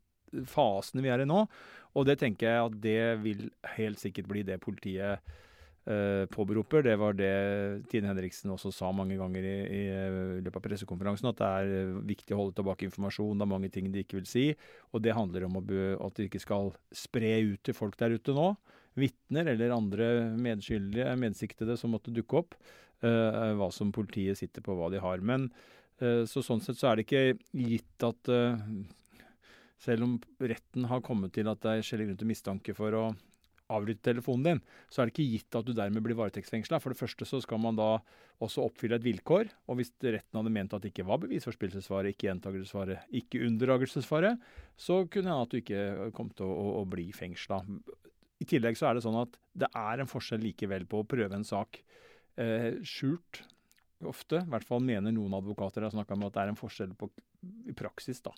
fasene 0.49 1.05
vi 1.05 1.13
er 1.13 1.23
i 1.23 1.29
nå. 1.29 1.45
Og 1.99 2.09
det 2.09 2.19
tenker 2.23 2.49
jeg 2.49 2.67
at 2.67 2.77
det 2.83 3.01
vil 3.23 3.47
helt 3.77 4.01
sikkert 4.01 4.29
bli 4.31 4.43
det 4.49 4.59
politiet 4.65 5.21
eh, 5.85 6.25
påberoper. 6.33 6.83
Det 6.87 6.97
var 7.01 7.17
det 7.19 7.33
Tine 7.93 8.11
Henriksen 8.11 8.55
også 8.55 8.73
sa 8.75 8.91
mange 8.97 9.19
ganger 9.21 9.47
i, 9.47 9.57
i, 9.63 9.83
i 10.39 10.43
løpet 10.43 10.59
av 10.59 10.67
pressekonferansen, 10.67 11.31
at 11.31 11.41
det 11.41 11.51
er 11.61 11.73
eh, 11.79 11.97
viktig 12.15 12.35
å 12.35 12.43
holde 12.43 12.59
tilbake 12.59 12.89
informasjon. 12.89 13.37
Det 13.37 13.47
er 13.47 13.55
mange 13.55 13.73
ting 13.75 13.91
de 13.93 14.05
ikke 14.05 14.21
vil 14.23 14.31
si. 14.31 14.47
Og 14.93 15.05
det 15.05 15.17
handler 15.19 15.49
om 15.49 15.61
at 15.63 15.73
de 16.19 16.29
ikke 16.29 16.43
skal 16.43 16.73
spre 16.97 17.37
ut 17.53 17.63
til 17.63 17.77
folk 17.77 17.99
der 18.01 18.17
ute 18.17 18.37
nå. 18.37 18.55
Vitner 18.99 19.49
eller 19.49 19.73
andre 19.73 20.07
medskyldige, 20.37 21.13
medsiktede 21.21 21.79
som 21.81 21.95
måtte 21.95 22.13
dukke 22.13 22.43
opp. 22.43 22.57
Uh, 23.03 23.57
hva 23.59 23.67
som 23.75 23.89
politiet 23.91 24.39
sitter 24.39 24.63
på, 24.63 24.77
hva 24.79 24.87
de 24.93 25.01
har. 25.03 25.23
Men 25.27 25.49
uh, 25.99 26.23
så 26.29 26.39
sånn 26.47 26.61
sett 26.63 26.79
så 26.79 26.93
er 26.93 27.01
det 27.01 27.07
ikke 27.09 27.23
gitt 27.51 28.05
at 28.07 28.31
uh, 28.31 28.61
selv 29.83 30.07
om 30.07 30.13
retten 30.39 30.87
har 30.87 31.03
kommet 31.03 31.35
til 31.35 31.51
at 31.51 31.59
det 31.65 31.73
er 31.73 31.83
skjellig 31.87 32.13
grunn 32.13 32.21
til 32.21 32.31
mistanke 32.31 32.77
for 32.79 32.95
å 32.95 33.05
avlytte 33.73 34.05
telefonen 34.07 34.45
din, 34.47 34.61
så 34.93 35.03
er 35.03 35.09
det 35.09 35.15
ikke 35.17 35.33
gitt 35.33 35.59
at 35.59 35.67
du 35.67 35.73
dermed 35.75 36.05
blir 36.05 36.19
varetektsfengsla. 36.19 36.79
For 36.83 36.93
det 36.93 37.01
første 37.01 37.27
så 37.27 37.41
skal 37.43 37.59
man 37.63 37.79
da 37.79 37.89
også 38.43 38.69
oppfylle 38.69 38.99
et 39.01 39.07
vilkår. 39.07 39.51
Og 39.67 39.81
hvis 39.81 39.91
retten 40.05 40.39
hadde 40.39 40.55
ment 40.55 40.77
at 40.77 40.85
det 40.85 40.93
ikke 40.93 41.07
var 41.09 41.23
bevisforspillelsesfare, 41.25 42.13
ikke 42.13 42.29
gjentakelsesfare, 42.29 43.01
ikke 43.23 43.43
unndragelsesfare, 43.49 44.37
så 44.79 45.03
kunne 45.09 45.33
hende 45.33 45.49
at 45.49 45.55
du 45.55 45.59
ikke 45.63 46.13
kom 46.15 46.31
til 46.37 46.53
å, 46.53 46.69
å 46.83 46.87
bli 46.91 47.09
fengsla. 47.17 47.63
I 48.43 48.49
tillegg 48.51 48.79
så 48.79 48.91
er 48.91 48.99
det 48.99 49.07
sånn 49.07 49.21
at 49.23 49.39
det 49.59 49.71
er 49.79 50.03
en 50.03 50.11
forskjell 50.11 50.43
likevel 50.43 50.87
på 50.91 51.03
å 51.03 51.09
prøve 51.09 51.39
en 51.39 51.47
sak 51.47 51.83
eh, 52.41 52.71
skjult 52.87 53.43
ofte. 54.09 54.43
I 54.43 54.51
hvert 54.51 54.67
fall 54.67 54.83
mener 54.85 55.15
noen 55.15 55.35
advokater 55.39 55.87
har 55.87 55.95
snakka 55.95 56.17
om 56.17 56.27
at 56.27 56.37
det 56.37 56.45
er 56.45 56.53
en 56.53 56.59
forskjell 56.59 56.95
på, 56.99 57.11
i 57.71 57.75
praksis 57.77 58.23
da, 58.25 58.35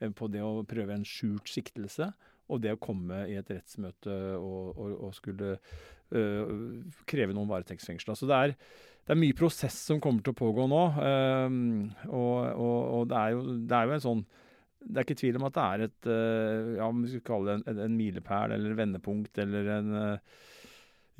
eh, 0.00 0.12
på 0.12 0.28
det 0.32 0.44
å 0.44 0.64
prøve 0.68 0.96
en 0.96 1.06
skjult 1.06 1.50
siktelse 1.50 2.12
og 2.46 2.62
det 2.62 2.76
å 2.76 2.80
komme 2.80 3.24
i 3.30 3.36
et 3.38 3.48
rettsmøte 3.50 4.16
og, 4.38 4.76
og, 4.78 4.92
og 5.08 5.14
skulle 5.16 5.56
øh, 6.14 6.82
kreve 7.08 7.34
noen 7.34 7.50
varetektsfengsla. 7.50 8.14
Så 8.14 8.28
det 8.30 8.36
er, 8.38 8.54
det 9.06 9.14
er, 9.14 9.18
mye 9.18 9.36
prosess 9.38 9.78
som 9.88 10.00
kommer 10.02 10.22
til 10.22 10.34
å 10.34 10.38
pågå 10.38 10.68
nå. 10.70 10.82
Øh, 11.02 11.56
og, 12.06 12.36
og 12.62 13.08
det, 13.10 13.22
er 13.22 13.34
jo, 13.34 13.46
det, 13.58 13.78
er 13.78 13.88
jo, 13.88 13.96
en 13.96 14.04
sånn 14.04 14.26
Det 14.78 15.00
er 15.00 15.08
ikke 15.08 15.18
tvil 15.24 15.40
om 15.40 15.48
at 15.48 15.56
det 15.56 15.64
er 15.66 15.86
et 15.88 16.10
øh, 16.14 16.74
ja, 16.78 16.90
vi 17.00 17.14
skal 17.14 17.26
kalle 17.32 17.56
det 17.56 17.72
en, 17.74 17.82
en, 17.88 17.98
milepæl 17.98 18.54
eller 18.54 18.78
vendepunkt 18.78 19.42
eller 19.42 19.72
en 19.80 19.96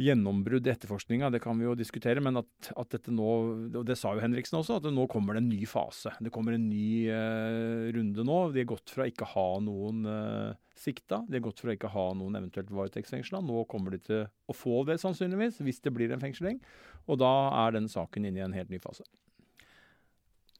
gjennombrudd 0.00 0.66
i 0.66 0.72
etterforskninga, 0.72 1.30
det 1.32 1.40
kan 1.44 1.56
vi 1.58 1.66
jo 1.66 1.74
diskutere. 1.78 2.20
Men 2.24 2.40
at, 2.42 2.70
at, 2.76 2.90
dette 2.92 3.14
nå, 3.14 3.30
og 3.80 3.82
det 3.88 3.96
sa 3.98 4.12
jo 4.14 4.22
Henriksen 4.22 4.58
også, 4.60 4.78
at 4.80 4.88
nå 4.92 5.06
kommer 5.12 5.36
det 5.36 5.44
en 5.44 5.50
ny 5.50 5.62
fase. 5.68 6.12
Det 6.20 6.32
kommer 6.34 6.56
en 6.56 6.68
ny 6.68 7.08
eh, 7.12 7.88
runde 7.96 8.26
nå. 8.26 8.38
De 8.54 8.62
har 8.62 8.70
gått 8.74 8.92
fra 8.92 9.08
ikke 9.08 9.28
ha 9.32 9.48
noen 9.64 10.04
eh, 10.10 10.56
sikta, 10.76 11.22
de 11.28 11.38
har 11.38 11.46
gått 11.48 11.62
fra 11.64 11.76
ikke 11.76 11.92
ha 11.94 12.08
noen 12.18 12.36
eventuelt 12.42 12.72
varetektsfengsla. 12.76 13.40
Nå 13.44 13.64
kommer 13.70 13.96
de 13.96 14.02
til 14.04 14.26
å 14.26 14.56
få 14.56 14.82
det 14.88 15.00
sannsynligvis, 15.02 15.62
hvis 15.64 15.82
det 15.84 15.94
blir 15.96 16.12
en 16.12 16.22
fengsling. 16.22 16.60
Og 17.06 17.22
da 17.22 17.32
er 17.66 17.78
den 17.78 17.88
saken 17.90 18.28
inne 18.28 18.42
i 18.42 18.46
en 18.46 18.56
helt 18.56 18.72
ny 18.72 18.82
fase. 18.82 19.06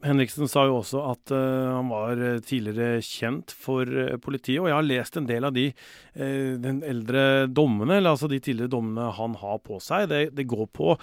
Henriksen 0.04 0.48
sa 0.50 0.66
jo 0.68 0.80
også 0.82 1.00
at 1.08 1.32
uh, 1.32 1.78
han 1.78 1.88
var 1.88 2.20
eh, 2.20 2.40
tidligere 2.44 3.00
kjent 3.04 3.54
for 3.56 3.88
uh, 3.88 4.18
politiet, 4.20 4.60
og 4.60 4.68
jeg 4.68 4.76
har 4.76 4.84
lest 4.84 5.16
en 5.16 5.28
del 5.28 5.46
av 5.48 5.54
de 5.56 5.70
uh, 5.72 6.52
den 6.60 6.82
eldre 6.84 7.46
dommene, 7.48 7.96
eller 7.96 8.12
altså 8.12 8.28
de 8.28 8.40
tidligere 8.42 8.74
dommene 8.74 9.08
han 9.16 9.38
har 9.40 9.62
på 9.64 9.80
seg. 9.80 10.10
Det, 10.12 10.20
det 10.36 10.46
går, 10.52 10.68
på, 10.76 10.98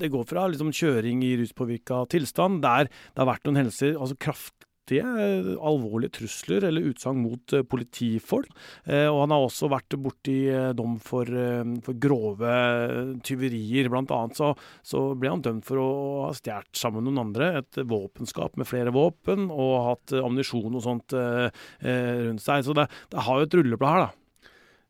det 0.00 0.10
går 0.10 0.26
fra 0.26 0.48
liksom, 0.50 0.74
kjøring 0.74 1.22
i 1.22 1.36
ruspåvirka 1.44 2.02
tilstand, 2.10 2.62
der 2.64 2.90
det 2.90 3.22
har 3.22 3.30
vært 3.30 3.46
noen 3.46 3.62
hendelser, 3.62 3.94
altså 3.94 4.18
kraft, 4.26 4.63
kraftige, 4.84 5.56
alvorlige 5.60 6.12
trusler 6.12 6.64
eller 6.64 6.90
utsagn 6.90 7.22
mot 7.22 7.52
eh, 7.52 7.62
politifolk. 7.62 8.48
Eh, 8.84 9.08
og 9.08 9.22
han 9.22 9.32
har 9.32 9.44
også 9.44 9.68
vært 9.68 9.96
borti 9.96 10.48
eh, 10.50 10.72
dom 10.74 10.98
for, 10.98 11.24
for 11.82 11.94
grove 11.94 13.20
tyverier. 13.24 13.88
Blant 13.88 14.10
annet 14.10 14.36
så, 14.36 14.54
så, 14.82 15.14
ble 15.14 15.30
han 15.30 15.42
dømt 15.42 15.64
for 15.64 15.78
å 15.78 15.88
ha 16.26 16.32
stjålet 16.34 16.76
sammen 16.76 17.04
med 17.04 17.12
noen 17.12 17.28
andre 17.28 17.60
et 17.60 17.78
våpenskap 17.88 18.56
med 18.56 18.68
flere 18.68 18.92
våpen, 18.92 19.48
og 19.50 19.88
hatt 19.88 20.14
ammunisjon 20.18 20.74
og 20.74 20.84
sånt 20.84 21.14
rundt 21.14 22.42
seg. 22.42 22.64
Så 22.64 22.74
det, 22.76 22.88
det 23.10 23.24
har 23.24 23.40
jo 23.40 23.48
et 23.48 23.56
rulleblad 23.56 23.94
her, 23.94 24.06
da. 24.06 24.20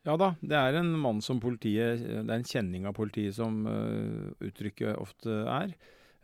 Ja 0.04 0.18
da, 0.20 0.34
det 0.44 0.56
er 0.58 0.76
en 0.76 0.90
mann 1.00 1.22
som 1.24 1.38
politiet 1.40 2.02
Det 2.02 2.26
er 2.28 2.34
en 2.34 2.44
kjenning 2.44 2.84
av 2.84 2.92
politiet 2.92 3.38
som 3.38 3.62
uttrykket 3.64 4.98
ofte 5.00 5.38
er. 5.48 5.72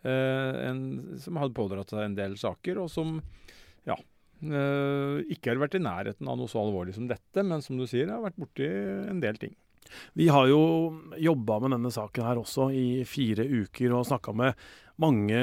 Uh, 0.00 0.52
en, 0.71 0.80
som 1.21 1.37
hadde 1.37 1.57
pådratt 1.57 1.92
seg 1.92 2.07
en 2.07 2.16
del 2.16 2.38
saker, 2.40 2.80
og 2.80 2.88
som 2.92 3.19
ja, 3.88 3.99
Uh, 4.40 5.21
ikke 5.28 5.52
har 5.52 5.59
vært 5.61 5.75
i 5.76 5.83
nærheten 5.85 6.28
av 6.30 6.38
noe 6.40 6.49
så 6.49 6.62
alvorlig 6.62 6.95
som 6.97 7.09
dette, 7.11 7.42
men 7.45 7.61
som 7.61 7.76
du 7.76 7.85
sier, 7.88 8.09
har 8.09 8.23
vært 8.25 8.38
borti 8.40 8.64
en 8.64 9.21
del 9.21 9.37
ting. 9.40 9.52
Vi 10.16 10.28
har 10.33 10.47
jo 10.49 10.61
jobba 11.21 11.59
med 11.61 11.75
denne 11.75 11.90
saken 11.92 12.25
her 12.25 12.40
også 12.40 12.71
i 12.73 13.02
fire 13.09 13.45
uker 13.45 13.92
og 13.97 14.07
snakka 14.09 14.33
med 14.37 14.62
mange 15.00 15.40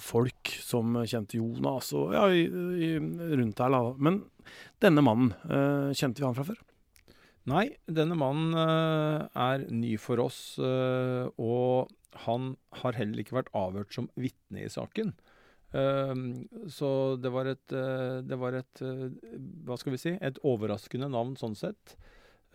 folk 0.00 0.52
som 0.64 0.96
kjente 1.08 1.40
Jonas 1.40 1.90
og 1.96 2.14
ja, 2.14 2.24
i, 2.30 2.46
i, 2.46 2.90
rundt 2.96 3.60
her. 3.60 3.76
Men 4.00 4.22
denne 4.80 5.04
mannen, 5.04 5.34
uh, 5.50 5.92
kjente 5.92 6.22
vi 6.22 6.28
han 6.28 6.38
fra 6.38 6.46
før? 6.48 6.62
Nei, 7.52 7.68
denne 7.84 8.16
mannen 8.18 8.56
er 8.58 9.68
ny 9.70 9.92
for 10.02 10.18
oss, 10.24 10.56
og 10.58 11.92
han 12.24 12.54
har 12.82 12.96
heller 12.96 13.20
ikke 13.22 13.36
vært 13.36 13.52
avhørt 13.56 13.94
som 13.94 14.08
vitne 14.16 14.64
i 14.64 14.72
saken. 14.72 15.14
Ehm, 15.74 16.46
så 16.70 16.88
det 17.20 17.32
var 17.34 17.48
et, 17.50 17.72
eh, 17.72 18.20
det 18.22 18.36
var 18.38 18.54
et 18.54 18.82
eh, 18.84 19.08
Hva 19.66 19.76
skal 19.80 19.96
vi 19.96 20.00
si? 20.00 20.12
Et 20.22 20.38
overraskende 20.46 21.08
navn 21.10 21.34
sånn 21.38 21.56
sett. 21.58 21.96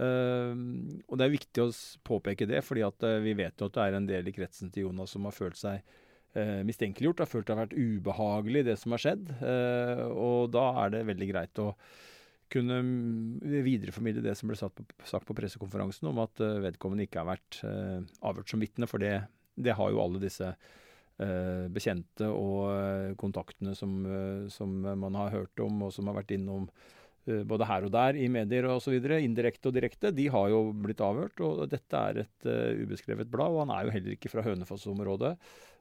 Ehm, 0.02 1.02
og 1.08 1.20
det 1.20 1.28
er 1.28 1.36
viktig 1.36 1.66
å 1.66 1.74
påpeke 2.08 2.48
det, 2.50 2.64
fordi 2.66 2.86
eh, 2.88 3.18
vi 3.26 3.36
vet 3.38 3.60
jo 3.60 3.68
at 3.68 3.76
det 3.76 3.88
er 3.88 3.98
en 4.00 4.08
del 4.08 4.32
i 4.32 4.36
kretsen 4.36 4.72
til 4.72 4.88
Jonas 4.88 5.14
som 5.14 5.28
har 5.28 5.36
følt 5.36 5.60
seg 5.60 5.84
mistenkeliggjort, 6.32 7.20
har 7.20 7.28
følt 7.28 7.44
det 7.44 7.52
har 7.52 7.66
vært 7.66 7.74
ubehagelig, 7.76 8.62
det 8.64 8.78
som 8.80 8.94
har 8.96 9.02
skjedd. 9.04 9.34
og 10.16 10.54
da 10.56 10.62
er 10.86 10.94
det 10.94 11.02
veldig 11.10 11.26
greit 11.28 11.60
å 11.60 11.66
kunne 12.48 12.78
videreformidle 13.44 14.24
det 14.24 14.38
som 14.40 14.48
ble 14.48 14.56
sagt 14.56 14.78
på, 14.78 14.86
sagt 15.04 15.28
på 15.28 15.36
pressekonferansen 15.36 16.08
om 16.08 16.22
at 16.24 16.40
vedkommende 16.40 17.04
ikke 17.04 17.20
har 17.20 17.34
vært 17.34 17.60
avhørt 18.24 18.48
som 18.48 18.64
vitne, 18.64 18.88
for 18.88 19.04
det, 19.04 19.12
det 19.56 19.76
har 19.78 19.92
jo 19.92 20.02
alle 20.04 20.22
disse 20.24 20.54
Eh, 21.22 21.68
bekjente 21.70 22.26
og 22.34 22.72
eh, 22.72 23.12
kontaktene 23.20 23.76
som, 23.78 23.92
eh, 24.10 24.48
som, 24.50 24.72
man 24.82 25.18
har 25.20 25.30
hørt 25.36 25.60
om, 25.62 25.84
og 25.86 25.94
som 25.94 26.08
har 26.10 26.18
vært 26.18 26.34
innom 26.38 26.70
både 27.22 27.68
her 27.70 27.86
og 27.86 27.92
der 27.94 28.18
i 28.18 28.26
medier 28.34 28.66
osv., 28.66 28.96
indirekte 28.98 29.70
og 29.70 29.76
direkte, 29.76 30.10
de 30.18 30.24
har 30.34 30.48
jo 30.50 30.74
blitt 30.74 31.04
avhørt. 31.06 31.38
Og 31.46 31.70
dette 31.70 32.00
er 32.10 32.24
et 32.24 32.48
uh, 32.50 32.74
ubeskrevet 32.82 33.30
blad, 33.30 33.54
og 33.54 33.60
han 33.62 33.74
er 33.76 33.86
jo 33.86 33.94
heller 33.94 34.16
ikke 34.16 34.32
fra 34.34 34.42
Hønefoss-området. 34.48 35.36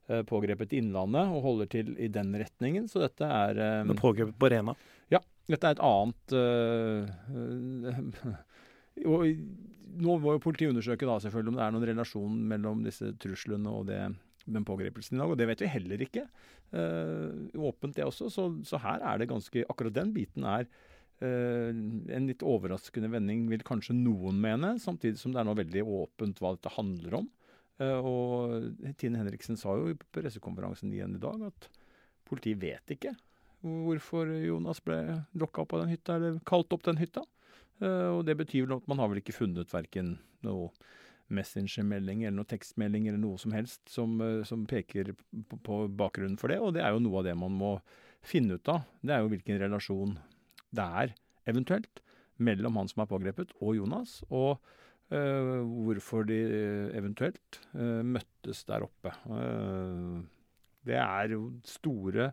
Uh, 0.05 0.21
pågrepet 0.29 0.75
i 0.77 0.83
Innlandet 0.83 1.33
og 1.33 1.41
holder 1.47 1.71
til 1.73 1.95
i 1.97 2.11
den 2.13 2.37
retningen, 2.37 2.93
så 2.93 3.01
dette 3.07 3.25
er 3.25 3.57
um, 3.81 3.97
Pågrepet 3.97 4.37
på 4.37 4.53
Rena? 4.53 4.77
Ja. 5.09 5.23
Dette 5.49 5.65
er 5.65 5.79
et 5.79 5.87
annet 5.89 6.37
og 9.17 9.25
Nå 9.99 10.17
må 10.23 10.37
jo 10.37 10.43
politiet 10.43 10.71
undersøke 10.73 11.09
da 11.09 11.19
selvfølgelig 11.23 11.55
om 11.55 11.59
det 11.59 11.65
er 11.67 11.75
noen 11.75 11.89
relasjon 11.91 12.37
mellom 12.53 12.85
disse 12.87 13.11
truslene 13.23 13.73
og 13.73 13.89
det 13.91 14.03
den 14.49 14.65
pågripelsen 14.67 15.17
i 15.17 15.21
dag, 15.21 15.33
og 15.33 15.39
det 15.39 15.49
vet 15.51 15.65
vi 15.65 15.71
heller 15.71 16.05
ikke. 16.05 16.25
Uh, 16.73 17.51
åpent, 17.61 17.97
det 17.97 18.07
også. 18.07 18.31
Så, 18.33 18.47
så, 18.67 18.81
her 18.83 19.03
er 19.05 19.21
det 19.21 19.29
ganske 19.31 19.65
Akkurat 19.69 19.95
den 19.97 20.15
biten 20.15 20.47
er 20.49 20.65
uh, 20.65 21.71
en 21.71 22.29
litt 22.29 22.45
overraskende 22.47 23.11
vending, 23.13 23.47
vil 23.51 23.65
kanskje 23.67 23.97
noen 23.99 24.41
mene. 24.43 24.77
Samtidig 24.83 25.21
som 25.21 25.35
det 25.35 25.43
er 25.43 25.49
nå 25.49 25.57
veldig 25.59 25.85
åpent 26.03 26.41
hva 26.43 26.55
dette 26.57 26.73
handler 26.77 27.21
om. 27.23 27.29
Uh, 27.81 27.99
og 28.01 28.95
Tine 29.01 29.21
Henriksen 29.21 29.61
sa 29.61 29.77
jo 29.79 29.93
på 29.99 30.13
pressekonferansen 30.21 30.93
igjen 30.95 31.19
i 31.19 31.23
dag 31.23 31.51
at 31.51 31.69
politiet 32.29 32.63
vet 32.63 32.97
ikke 32.97 33.17
hvorfor 33.61 34.31
Jonas 34.41 34.79
ble 34.81 34.97
lokka 35.37 35.67
av 35.67 35.83
den 35.83 35.91
hytta, 35.93 36.15
eller 36.17 36.39
kalt 36.49 36.73
opp 36.73 36.87
den 36.87 36.97
hytta. 36.97 37.27
Og 37.81 38.25
det 38.29 38.37
betyr 38.37 38.67
vel 38.67 38.77
at 38.77 38.89
man 38.91 39.01
har 39.01 39.09
vel 39.09 39.23
ikke 39.23 39.37
funnet 39.37 39.73
verken 39.73 40.19
noe 40.45 40.69
Messenger-melding 41.31 42.25
eller 42.25 42.41
noe 42.41 42.51
tekstmelding 42.51 43.07
eller 43.09 43.21
noe 43.23 43.39
som 43.41 43.55
helst 43.55 43.83
som, 43.91 44.17
eh, 44.25 44.43
som 44.47 44.67
peker 44.71 45.13
på, 45.15 45.59
på, 45.63 45.81
bakgrunnen 45.89 46.39
for 46.41 46.53
det. 46.53 46.59
Og 46.63 46.75
det 46.75 46.85
er 46.85 46.95
jo 46.95 47.03
noe 47.05 47.21
av 47.21 47.29
det 47.29 47.37
man 47.39 47.55
må 47.57 47.77
finne 48.27 48.59
ut 48.59 48.73
av. 48.73 48.85
Det 49.01 49.15
er 49.15 49.23
jo 49.23 49.31
hvilken 49.33 49.61
relasjon 49.63 50.19
det 50.77 50.87
er, 51.03 51.15
eventuelt, 51.51 52.03
mellom 52.43 52.77
han 52.79 52.91
som 52.91 53.05
er 53.05 53.11
pågrepet 53.11 53.55
og 53.61 53.79
Jonas. 53.79 54.21
Og 54.29 54.59
øh, 55.15 55.63
hvorfor 55.87 56.27
de 56.29 56.41
eventuelt 56.99 57.63
øh, 57.75 58.03
møttes 58.07 58.67
der 58.69 58.87
oppe. 58.87 59.15
Uh, 59.27 60.21
Det 60.87 60.97
er 60.97 61.35
jo 61.35 61.51
store, 61.69 62.31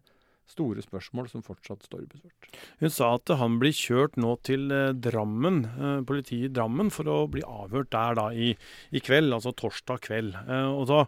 store 0.52 0.84
spørsmål 0.86 1.30
som 1.32 1.44
fortsatt 1.46 1.86
står 1.88 2.06
ubesvart. 2.08 2.50
Hun 2.82 2.94
sa 2.94 3.14
at 3.18 3.32
han 3.40 3.58
blir 3.62 3.76
kjørt 3.76 4.18
nå 4.20 4.36
til 4.48 4.70
eh, 4.74 4.94
Drammen, 4.96 5.64
eh, 5.78 5.98
politiet 6.08 6.50
i 6.50 6.54
Drammen 6.58 6.92
for 6.94 7.10
å 7.12 7.18
bli 7.32 7.44
avhørt 7.46 7.92
der 7.94 8.18
da 8.20 8.28
i, 8.32 8.54
i 8.96 9.02
kveld, 9.04 9.34
altså 9.36 9.54
torsdag 9.60 10.04
kveld. 10.08 10.38
Eh, 10.48 10.70
og, 10.72 10.86
da, 10.92 11.02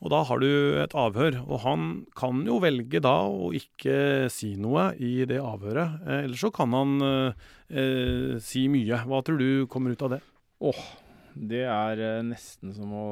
og 0.00 0.12
da 0.14 0.22
har 0.30 0.42
du 0.42 0.48
et 0.82 0.96
avhør, 0.98 1.40
og 1.44 1.62
han 1.66 1.86
kan 2.18 2.40
jo 2.48 2.60
velge 2.64 3.02
da 3.04 3.16
å 3.28 3.52
ikke 3.56 4.28
si 4.32 4.54
noe 4.60 4.90
i 4.96 5.26
det 5.28 5.40
avhøret. 5.42 6.00
Eh, 6.06 6.22
Eller 6.24 6.40
så 6.40 6.52
kan 6.54 6.74
han 6.76 6.96
eh, 7.04 7.46
eh, 7.68 8.34
si 8.42 8.66
mye. 8.72 9.04
Hva 9.08 9.22
tror 9.26 9.40
du 9.42 9.66
kommer 9.70 9.92
ut 9.94 10.06
av 10.08 10.16
det? 10.16 10.22
Åh, 10.64 10.82
det 11.38 11.64
er 11.70 12.00
eh, 12.02 12.24
nesten 12.26 12.72
som 12.74 12.90
å 12.98 13.06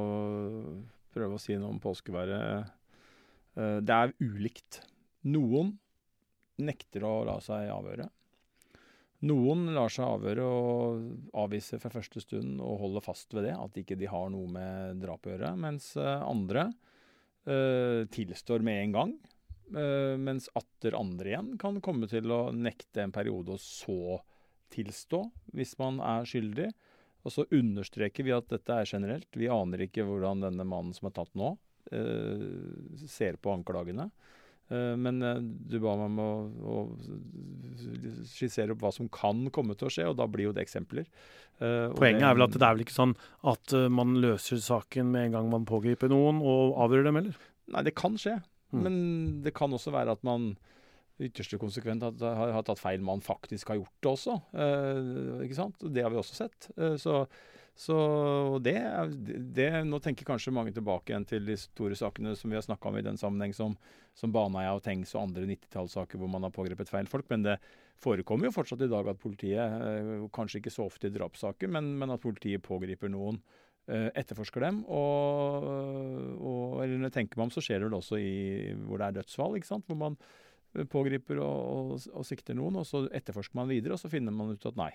prøve 1.16 1.37
å 1.37 1.40
si 1.40 1.54
noe 1.56 1.71
om 1.75 1.80
påskeværet. 1.80 2.73
Eh, 3.56 3.78
det 3.87 3.95
er 3.97 4.14
ulikt. 4.21 4.83
Noen 5.26 5.75
nekter 6.62 7.04
å 7.04 7.25
la 7.26 7.37
seg 7.45 7.68
avhøre. 7.73 8.09
Noen 9.26 9.71
lar 9.73 9.90
seg 9.92 10.04
avhøre 10.06 10.45
og 10.45 11.37
avviser 11.40 11.80
fra 11.80 11.92
første 11.95 12.21
stund 12.21 12.61
og 12.61 12.80
holder 12.83 13.04
fast 13.04 13.33
ved 13.35 13.49
det, 13.49 13.54
at 13.56 13.78
ikke 13.80 13.97
de 13.99 14.11
har 14.12 14.28
noe 14.33 14.49
med 14.52 15.00
drap 15.02 15.25
å 15.26 15.33
gjøre. 15.33 15.54
Mens 15.61 15.95
eh, 15.97 16.23
andre 16.26 16.68
eh, 17.49 18.04
tilstår 18.12 18.64
med 18.66 18.83
en 18.83 18.97
gang. 18.97 19.14
eh, 19.73 20.14
mens 20.21 20.50
atter 20.54 20.99
andre 20.99 21.33
igjen 21.33 21.54
kan 21.59 21.80
komme 21.80 22.09
til 22.12 22.30
å 22.30 22.52
nekte 22.52 23.02
en 23.02 23.14
periode 23.14 23.56
og 23.56 23.62
så 23.62 24.21
tilstå 24.75 25.23
hvis 25.56 25.76
man 25.80 26.02
er 26.04 26.28
skyldig. 26.28 26.71
Og 27.26 27.33
så 27.35 27.49
understreker 27.50 28.23
vi 28.23 28.37
at 28.37 28.52
dette 28.52 28.71
er 28.71 28.87
generelt. 28.87 29.33
Vi 29.35 29.49
aner 29.50 29.88
ikke 29.88 30.04
hvordan 30.06 30.45
denne 30.45 30.66
mannen 30.68 30.95
som 30.95 31.09
er 31.09 31.16
tatt 31.16 31.33
nå, 31.35 31.56
eh, 31.90 33.06
ser 33.11 33.40
på 33.40 33.56
anklagene. 33.56 34.11
Eh, 34.68 34.94
men 34.99 35.23
eh, 35.23 35.38
du 35.70 35.78
ba 35.82 35.94
meg 36.00 36.08
om 36.11 36.20
å, 36.23 36.30
å 36.66 36.76
skissere 38.26 38.75
opp 38.75 38.82
hva 38.82 38.92
som 38.94 39.08
kan 39.12 39.44
komme 39.54 39.76
til 39.78 39.88
å 39.88 39.92
skje, 39.92 40.06
og 40.11 40.16
da 40.18 40.26
blir 40.30 40.49
jo 40.49 40.54
det 40.56 40.64
eksempler. 40.66 41.06
Eh, 41.61 41.88
Poenget 41.96 42.20
det- 42.20 42.28
er 42.30 42.35
vel 42.35 42.46
at 42.49 42.56
det 42.56 42.62
er 42.66 42.75
vel 42.75 42.85
ikke 42.85 42.96
sånn 42.99 43.16
at 43.44 43.76
man 43.90 44.16
løser 44.23 44.58
saken 44.62 45.12
med 45.12 45.26
en 45.28 45.37
gang 45.38 45.50
man 45.50 45.66
pågriper 45.68 46.11
noen 46.11 46.42
og 46.42 46.76
avgjør 46.87 47.04
dem, 47.04 47.16
eller? 47.23 47.37
Nei, 47.68 47.82
det 47.82 47.94
kan 47.94 48.16
skje. 48.18 48.40
Mm. 48.73 48.82
Men 48.82 49.42
det 49.42 49.54
kan 49.54 49.70
også 49.70 49.92
være 49.94 50.11
at 50.18 50.25
man 50.26 50.56
ytterste 51.23 51.56
konsekvent 51.58 52.02
at, 52.04 52.20
har, 52.20 52.50
har 52.52 52.62
tatt 52.66 52.78
feil 52.82 53.00
man 53.00 53.23
faktisk 53.25 53.68
har 53.73 53.78
gjort 53.78 53.94
det 54.02 54.11
også. 54.11 54.35
Ikke 55.46 55.56
sant? 55.56 55.78
Det 55.80 56.02
har 56.04 56.11
vi 56.12 56.18
også 56.20 56.35
sett. 56.37 56.66
Så 57.00 57.23
så 57.76 57.97
det, 58.64 58.78
det 59.52 59.68
Nå 59.85 59.99
tenker 60.00 60.25
kanskje 60.25 60.52
mange 60.54 60.73
tilbake 60.73 61.12
igjen 61.12 61.26
til 61.28 61.45
de 61.45 61.59
store 61.61 61.97
sakene 61.99 62.33
som 62.38 62.49
vi 62.49 62.56
har 62.56 62.64
snakka 62.64 62.88
om 62.88 62.97
i 62.97 63.04
den 63.04 63.18
sammenheng, 63.21 63.52
som, 63.52 63.75
som 64.16 64.33
Baneheia 64.33 64.73
og 64.78 64.80
Tengs 64.87 65.12
og 65.12 65.26
andre 65.26 65.45
90-tallssaker 65.50 66.16
hvor 66.16 66.30
man 66.33 66.47
har 66.47 66.54
pågrepet 66.56 66.88
feil 66.88 67.11
folk. 67.11 67.28
Men 67.28 67.45
det 67.45 67.59
forekommer 68.00 68.49
jo 68.49 68.54
fortsatt 68.56 68.87
i 68.87 68.88
dag 68.88 69.11
at 69.12 69.21
politiet, 69.21 69.61
eh, 69.61 70.25
kanskje 70.33 70.62
ikke 70.62 70.73
så 70.73 70.87
ofte 70.88 71.11
i 71.11 71.12
drapssaker, 71.12 71.68
men, 71.68 71.92
men 72.00 72.14
at 72.14 72.25
politiet 72.25 72.64
pågriper 72.64 73.12
noen 73.12 73.42
eh, 73.92 74.09
etterforsker 74.23 74.64
dem. 74.64 74.80
Og, 74.88 75.68
og 76.40 76.80
eller 76.80 76.97
når 76.97 77.11
jeg 77.11 77.16
tenker 77.18 77.42
meg 77.42 77.50
om, 77.50 77.54
så 77.59 77.64
skjer 77.64 77.83
det 77.83 77.90
vel 77.90 77.99
også 78.00 78.23
i 78.23 78.35
hvor 78.87 79.02
det 79.02 79.11
er 79.11 79.18
dødsfall. 79.21 79.61
ikke 79.61 79.68
sant? 79.75 79.85
Hvor 79.85 80.00
man 80.00 80.16
eh, 80.16 80.88
pågriper 80.97 81.45
og, 81.45 81.92
og, 81.92 82.09
og 82.09 82.25
sikter 82.25 82.56
noen, 82.56 82.80
og 82.80 82.88
så 82.88 83.04
etterforsker 83.12 83.61
man 83.61 83.68
videre, 83.68 84.00
og 84.00 84.00
så 84.00 84.12
finner 84.12 84.33
man 84.33 84.56
ut 84.56 84.68
at 84.73 84.80
nei. 84.80 84.95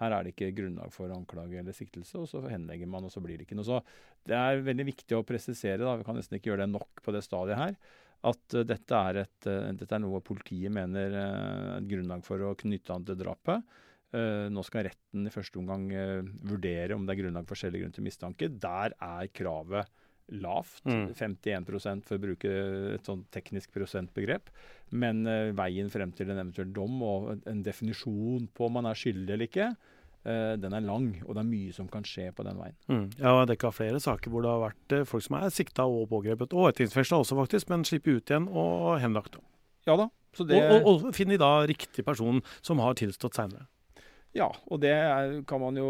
Her 0.00 0.12
er 0.12 0.26
det 0.26 0.34
ikke 0.34 0.52
grunnlag 0.58 0.92
for 0.94 1.12
anklage 1.14 1.60
eller 1.60 1.76
siktelse, 1.76 2.18
og 2.20 2.28
så 2.30 2.42
henlegger 2.50 2.90
man, 2.90 3.06
og 3.06 3.12
så 3.12 3.22
blir 3.24 3.38
det 3.38 3.46
ikke 3.46 3.58
noe. 3.58 3.68
Så 3.68 3.80
det 4.28 4.36
er 4.36 4.64
veldig 4.66 4.88
viktig 4.90 5.16
å 5.16 5.24
presisere, 5.26 5.80
da, 5.82 5.96
vi 5.96 6.06
kan 6.06 6.18
nesten 6.18 6.38
ikke 6.38 6.52
gjøre 6.52 6.66
det 6.66 6.74
nok 6.74 7.02
på 7.04 7.14
det 7.16 7.24
stadiet 7.24 7.60
her, 7.60 7.78
at 8.26 8.56
eh, 8.58 8.68
dette, 8.68 9.00
er 9.10 9.22
et, 9.24 9.48
eh, 9.48 9.72
dette 9.80 9.96
er 9.96 10.02
noe 10.02 10.22
politiet 10.24 10.72
mener 10.72 11.16
uh, 11.16 11.74
et 11.78 11.88
grunnlag 11.88 12.24
for 12.26 12.42
å 12.42 12.54
knytte 12.58 12.94
an 12.94 13.04
til 13.08 13.18
drapet. 13.20 13.76
Eh, 14.14 14.46
nå 14.52 14.62
skal 14.64 14.86
retten 14.86 15.26
i 15.26 15.32
første 15.34 15.58
omgang 15.58 15.88
eh, 15.90 16.26
vurdere 16.46 16.94
om 16.94 17.06
det 17.06 17.16
er 17.16 17.24
grunnlag 17.24 17.48
for 17.48 17.58
skjellig 17.58 17.82
grunn 17.82 17.94
til 17.96 18.06
mistanke. 18.06 18.48
Der 18.62 18.94
er 19.02 19.30
kravet 19.34 19.90
lavt. 20.32 20.80
Mm. 20.84 21.12
51% 21.14 22.02
for 22.06 22.16
å 22.18 22.22
bruke 22.22 22.50
et 22.96 23.06
sånn 23.06 23.24
teknisk 23.34 23.70
prosentbegrep. 23.74 24.48
Men 24.90 25.24
uh, 25.26 25.52
veien 25.54 25.90
frem 25.92 26.10
til 26.16 26.30
en 26.30 26.40
eventuell 26.42 26.72
dom 26.74 26.96
og 27.06 27.28
en- 27.46 27.62
definisjon 27.66 28.48
på 28.54 28.66
om 28.66 28.72
man 28.78 28.86
er 28.90 28.98
skyldig 28.98 29.32
eller 29.36 29.46
ikke, 29.50 29.68
uh, 30.26 30.56
den 30.58 30.74
er 30.74 30.80
lang. 30.86 31.08
Og 31.26 31.34
det 31.34 31.42
er 31.44 31.48
mye 31.50 31.72
som 31.76 31.88
kan 31.88 32.02
skje 32.06 32.32
på 32.34 32.42
den 32.46 32.58
veien. 32.58 32.76
Mm. 32.90 33.06
Jeg 33.18 33.26
har 33.38 33.46
dekka 33.50 33.72
flere 33.74 34.00
saker 34.02 34.30
hvor 34.34 34.42
det 34.42 34.50
har 34.50 34.64
vært 34.66 34.96
uh, 34.98 35.04
folk 35.06 35.26
som 35.26 35.38
er 35.38 35.54
sikta 35.54 35.86
og 35.86 36.08
pågrepet, 36.10 36.54
og 36.54 36.70
etterretningsfengsla 36.72 37.22
også, 37.22 37.38
faktisk, 37.44 37.70
men 37.70 37.86
slipper 37.86 38.18
ut 38.18 38.30
igjen 38.34 38.50
og 38.50 38.96
henlagt. 39.02 39.38
Ja 39.86 39.94
da. 39.98 40.08
Så 40.36 40.44
det, 40.44 40.58
Og, 40.60 40.82
og, 40.84 41.04
og 41.08 41.14
finner 41.16 41.38
da 41.40 41.52
riktig 41.64 42.02
person 42.04 42.42
som 42.60 42.82
har 42.82 42.98
tilstått 42.98 43.38
seinere. 43.38 43.68
Ja, 44.36 44.50
og 44.68 44.80
det 44.82 44.92
er, 44.92 45.38
kan 45.48 45.62
man 45.62 45.78
jo 45.80 45.88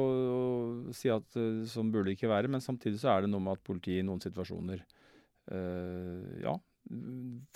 si 0.94 1.10
at 1.10 1.38
uh, 1.38 1.64
sånn 1.66 1.90
burde 1.90 2.10
det 2.10 2.18
ikke 2.18 2.30
være. 2.30 2.50
Men 2.52 2.62
samtidig 2.62 3.00
så 3.02 3.12
er 3.14 3.24
det 3.24 3.32
noe 3.32 3.42
med 3.42 3.58
at 3.58 3.66
politiet 3.66 4.04
i 4.04 4.06
noen 4.06 4.22
situasjoner 4.22 4.84
øh, 5.50 6.36
ja, 6.44 6.54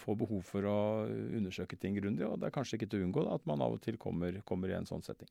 får 0.01 0.19
behov 0.25 0.43
for 0.47 0.67
å 0.67 0.79
undersøke 1.07 1.79
ting 1.79 1.99
grundig. 1.99 2.27
Og 2.27 2.41
det 2.41 2.49
er 2.49 2.57
kanskje 2.57 2.79
ikke 2.79 2.91
til 2.91 3.05
å 3.05 3.09
unngå 3.09 3.27
da, 3.27 3.39
at 3.39 3.47
man 3.51 3.63
av 3.63 3.77
og 3.77 3.85
til 3.85 4.01
kommer, 4.03 4.41
kommer 4.49 4.73
i 4.73 4.79
en 4.81 4.89
sånn 4.89 5.05
setting. 5.07 5.31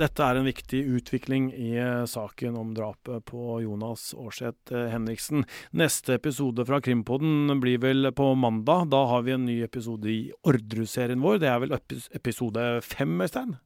Dette 0.00 0.24
er 0.24 0.38
en 0.38 0.46
viktig 0.48 0.78
utvikling 0.96 1.50
i 1.52 1.74
eh, 1.76 2.06
saken 2.08 2.54
om 2.56 2.70
drapet 2.72 3.24
på 3.28 3.58
Jonas 3.60 4.14
Aarseth 4.16 4.72
eh, 4.72 4.86
Henriksen. 4.94 5.44
Neste 5.76 6.14
episode 6.16 6.64
fra 6.64 6.78
Krimpodden 6.80 7.52
blir 7.60 7.82
vel 7.82 8.08
på 8.16 8.30
mandag. 8.32 8.88
Da 8.94 9.02
har 9.10 9.26
vi 9.26 9.34
en 9.36 9.44
ny 9.44 9.58
episode 9.66 10.08
i 10.08 10.30
Orderud-serien 10.48 11.20
vår. 11.20 11.42
Det 11.42 11.52
er 11.52 11.60
vel 11.66 11.76
episode 12.16 12.64
fem, 12.86 13.12
Øystein? 13.20 13.58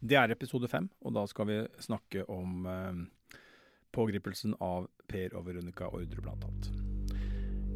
Det 0.00 0.16
er 0.20 0.32
episode 0.32 0.68
fem, 0.72 0.88
og 1.04 1.12
da 1.18 1.26
skal 1.28 1.50
vi 1.50 1.60
snakke 1.90 2.24
om 2.32 2.64
eh, 2.64 3.38
pågripelsen 3.92 4.56
av 4.64 4.88
Per 5.12 5.36
og 5.36 5.44
Veronica 5.50 5.92
Ordre, 5.92 6.24
blant 6.24 6.48
annet. 6.48 6.83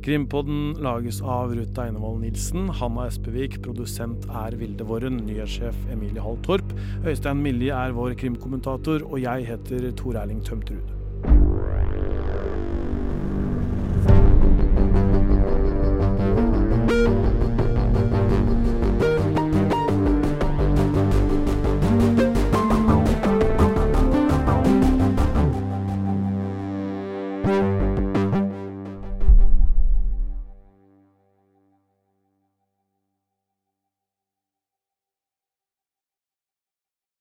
Krimpodden 0.04 0.76
lages 0.84 1.18
av 1.20 1.50
Ruth 1.56 1.80
Einevold 1.82 2.22
Nilsen, 2.22 2.68
Hanna 2.80 3.08
Espevik, 3.10 3.58
produsent 3.64 4.28
er 4.30 4.54
Vilde 4.60 4.86
Worren, 4.86 5.18
nyhetssjef 5.26 5.74
Emilie 5.92 6.22
Hall 6.22 6.38
Torp, 6.46 6.76
Øystein 7.04 7.42
Millie 7.42 7.74
er 7.74 7.96
vår 7.96 8.14
krimkommentator, 8.20 9.02
og 9.08 9.18
jeg 9.24 9.50
heter 9.50 9.90
Tor 9.98 10.22
Erling 10.22 10.44
Tømterud. 10.46 10.97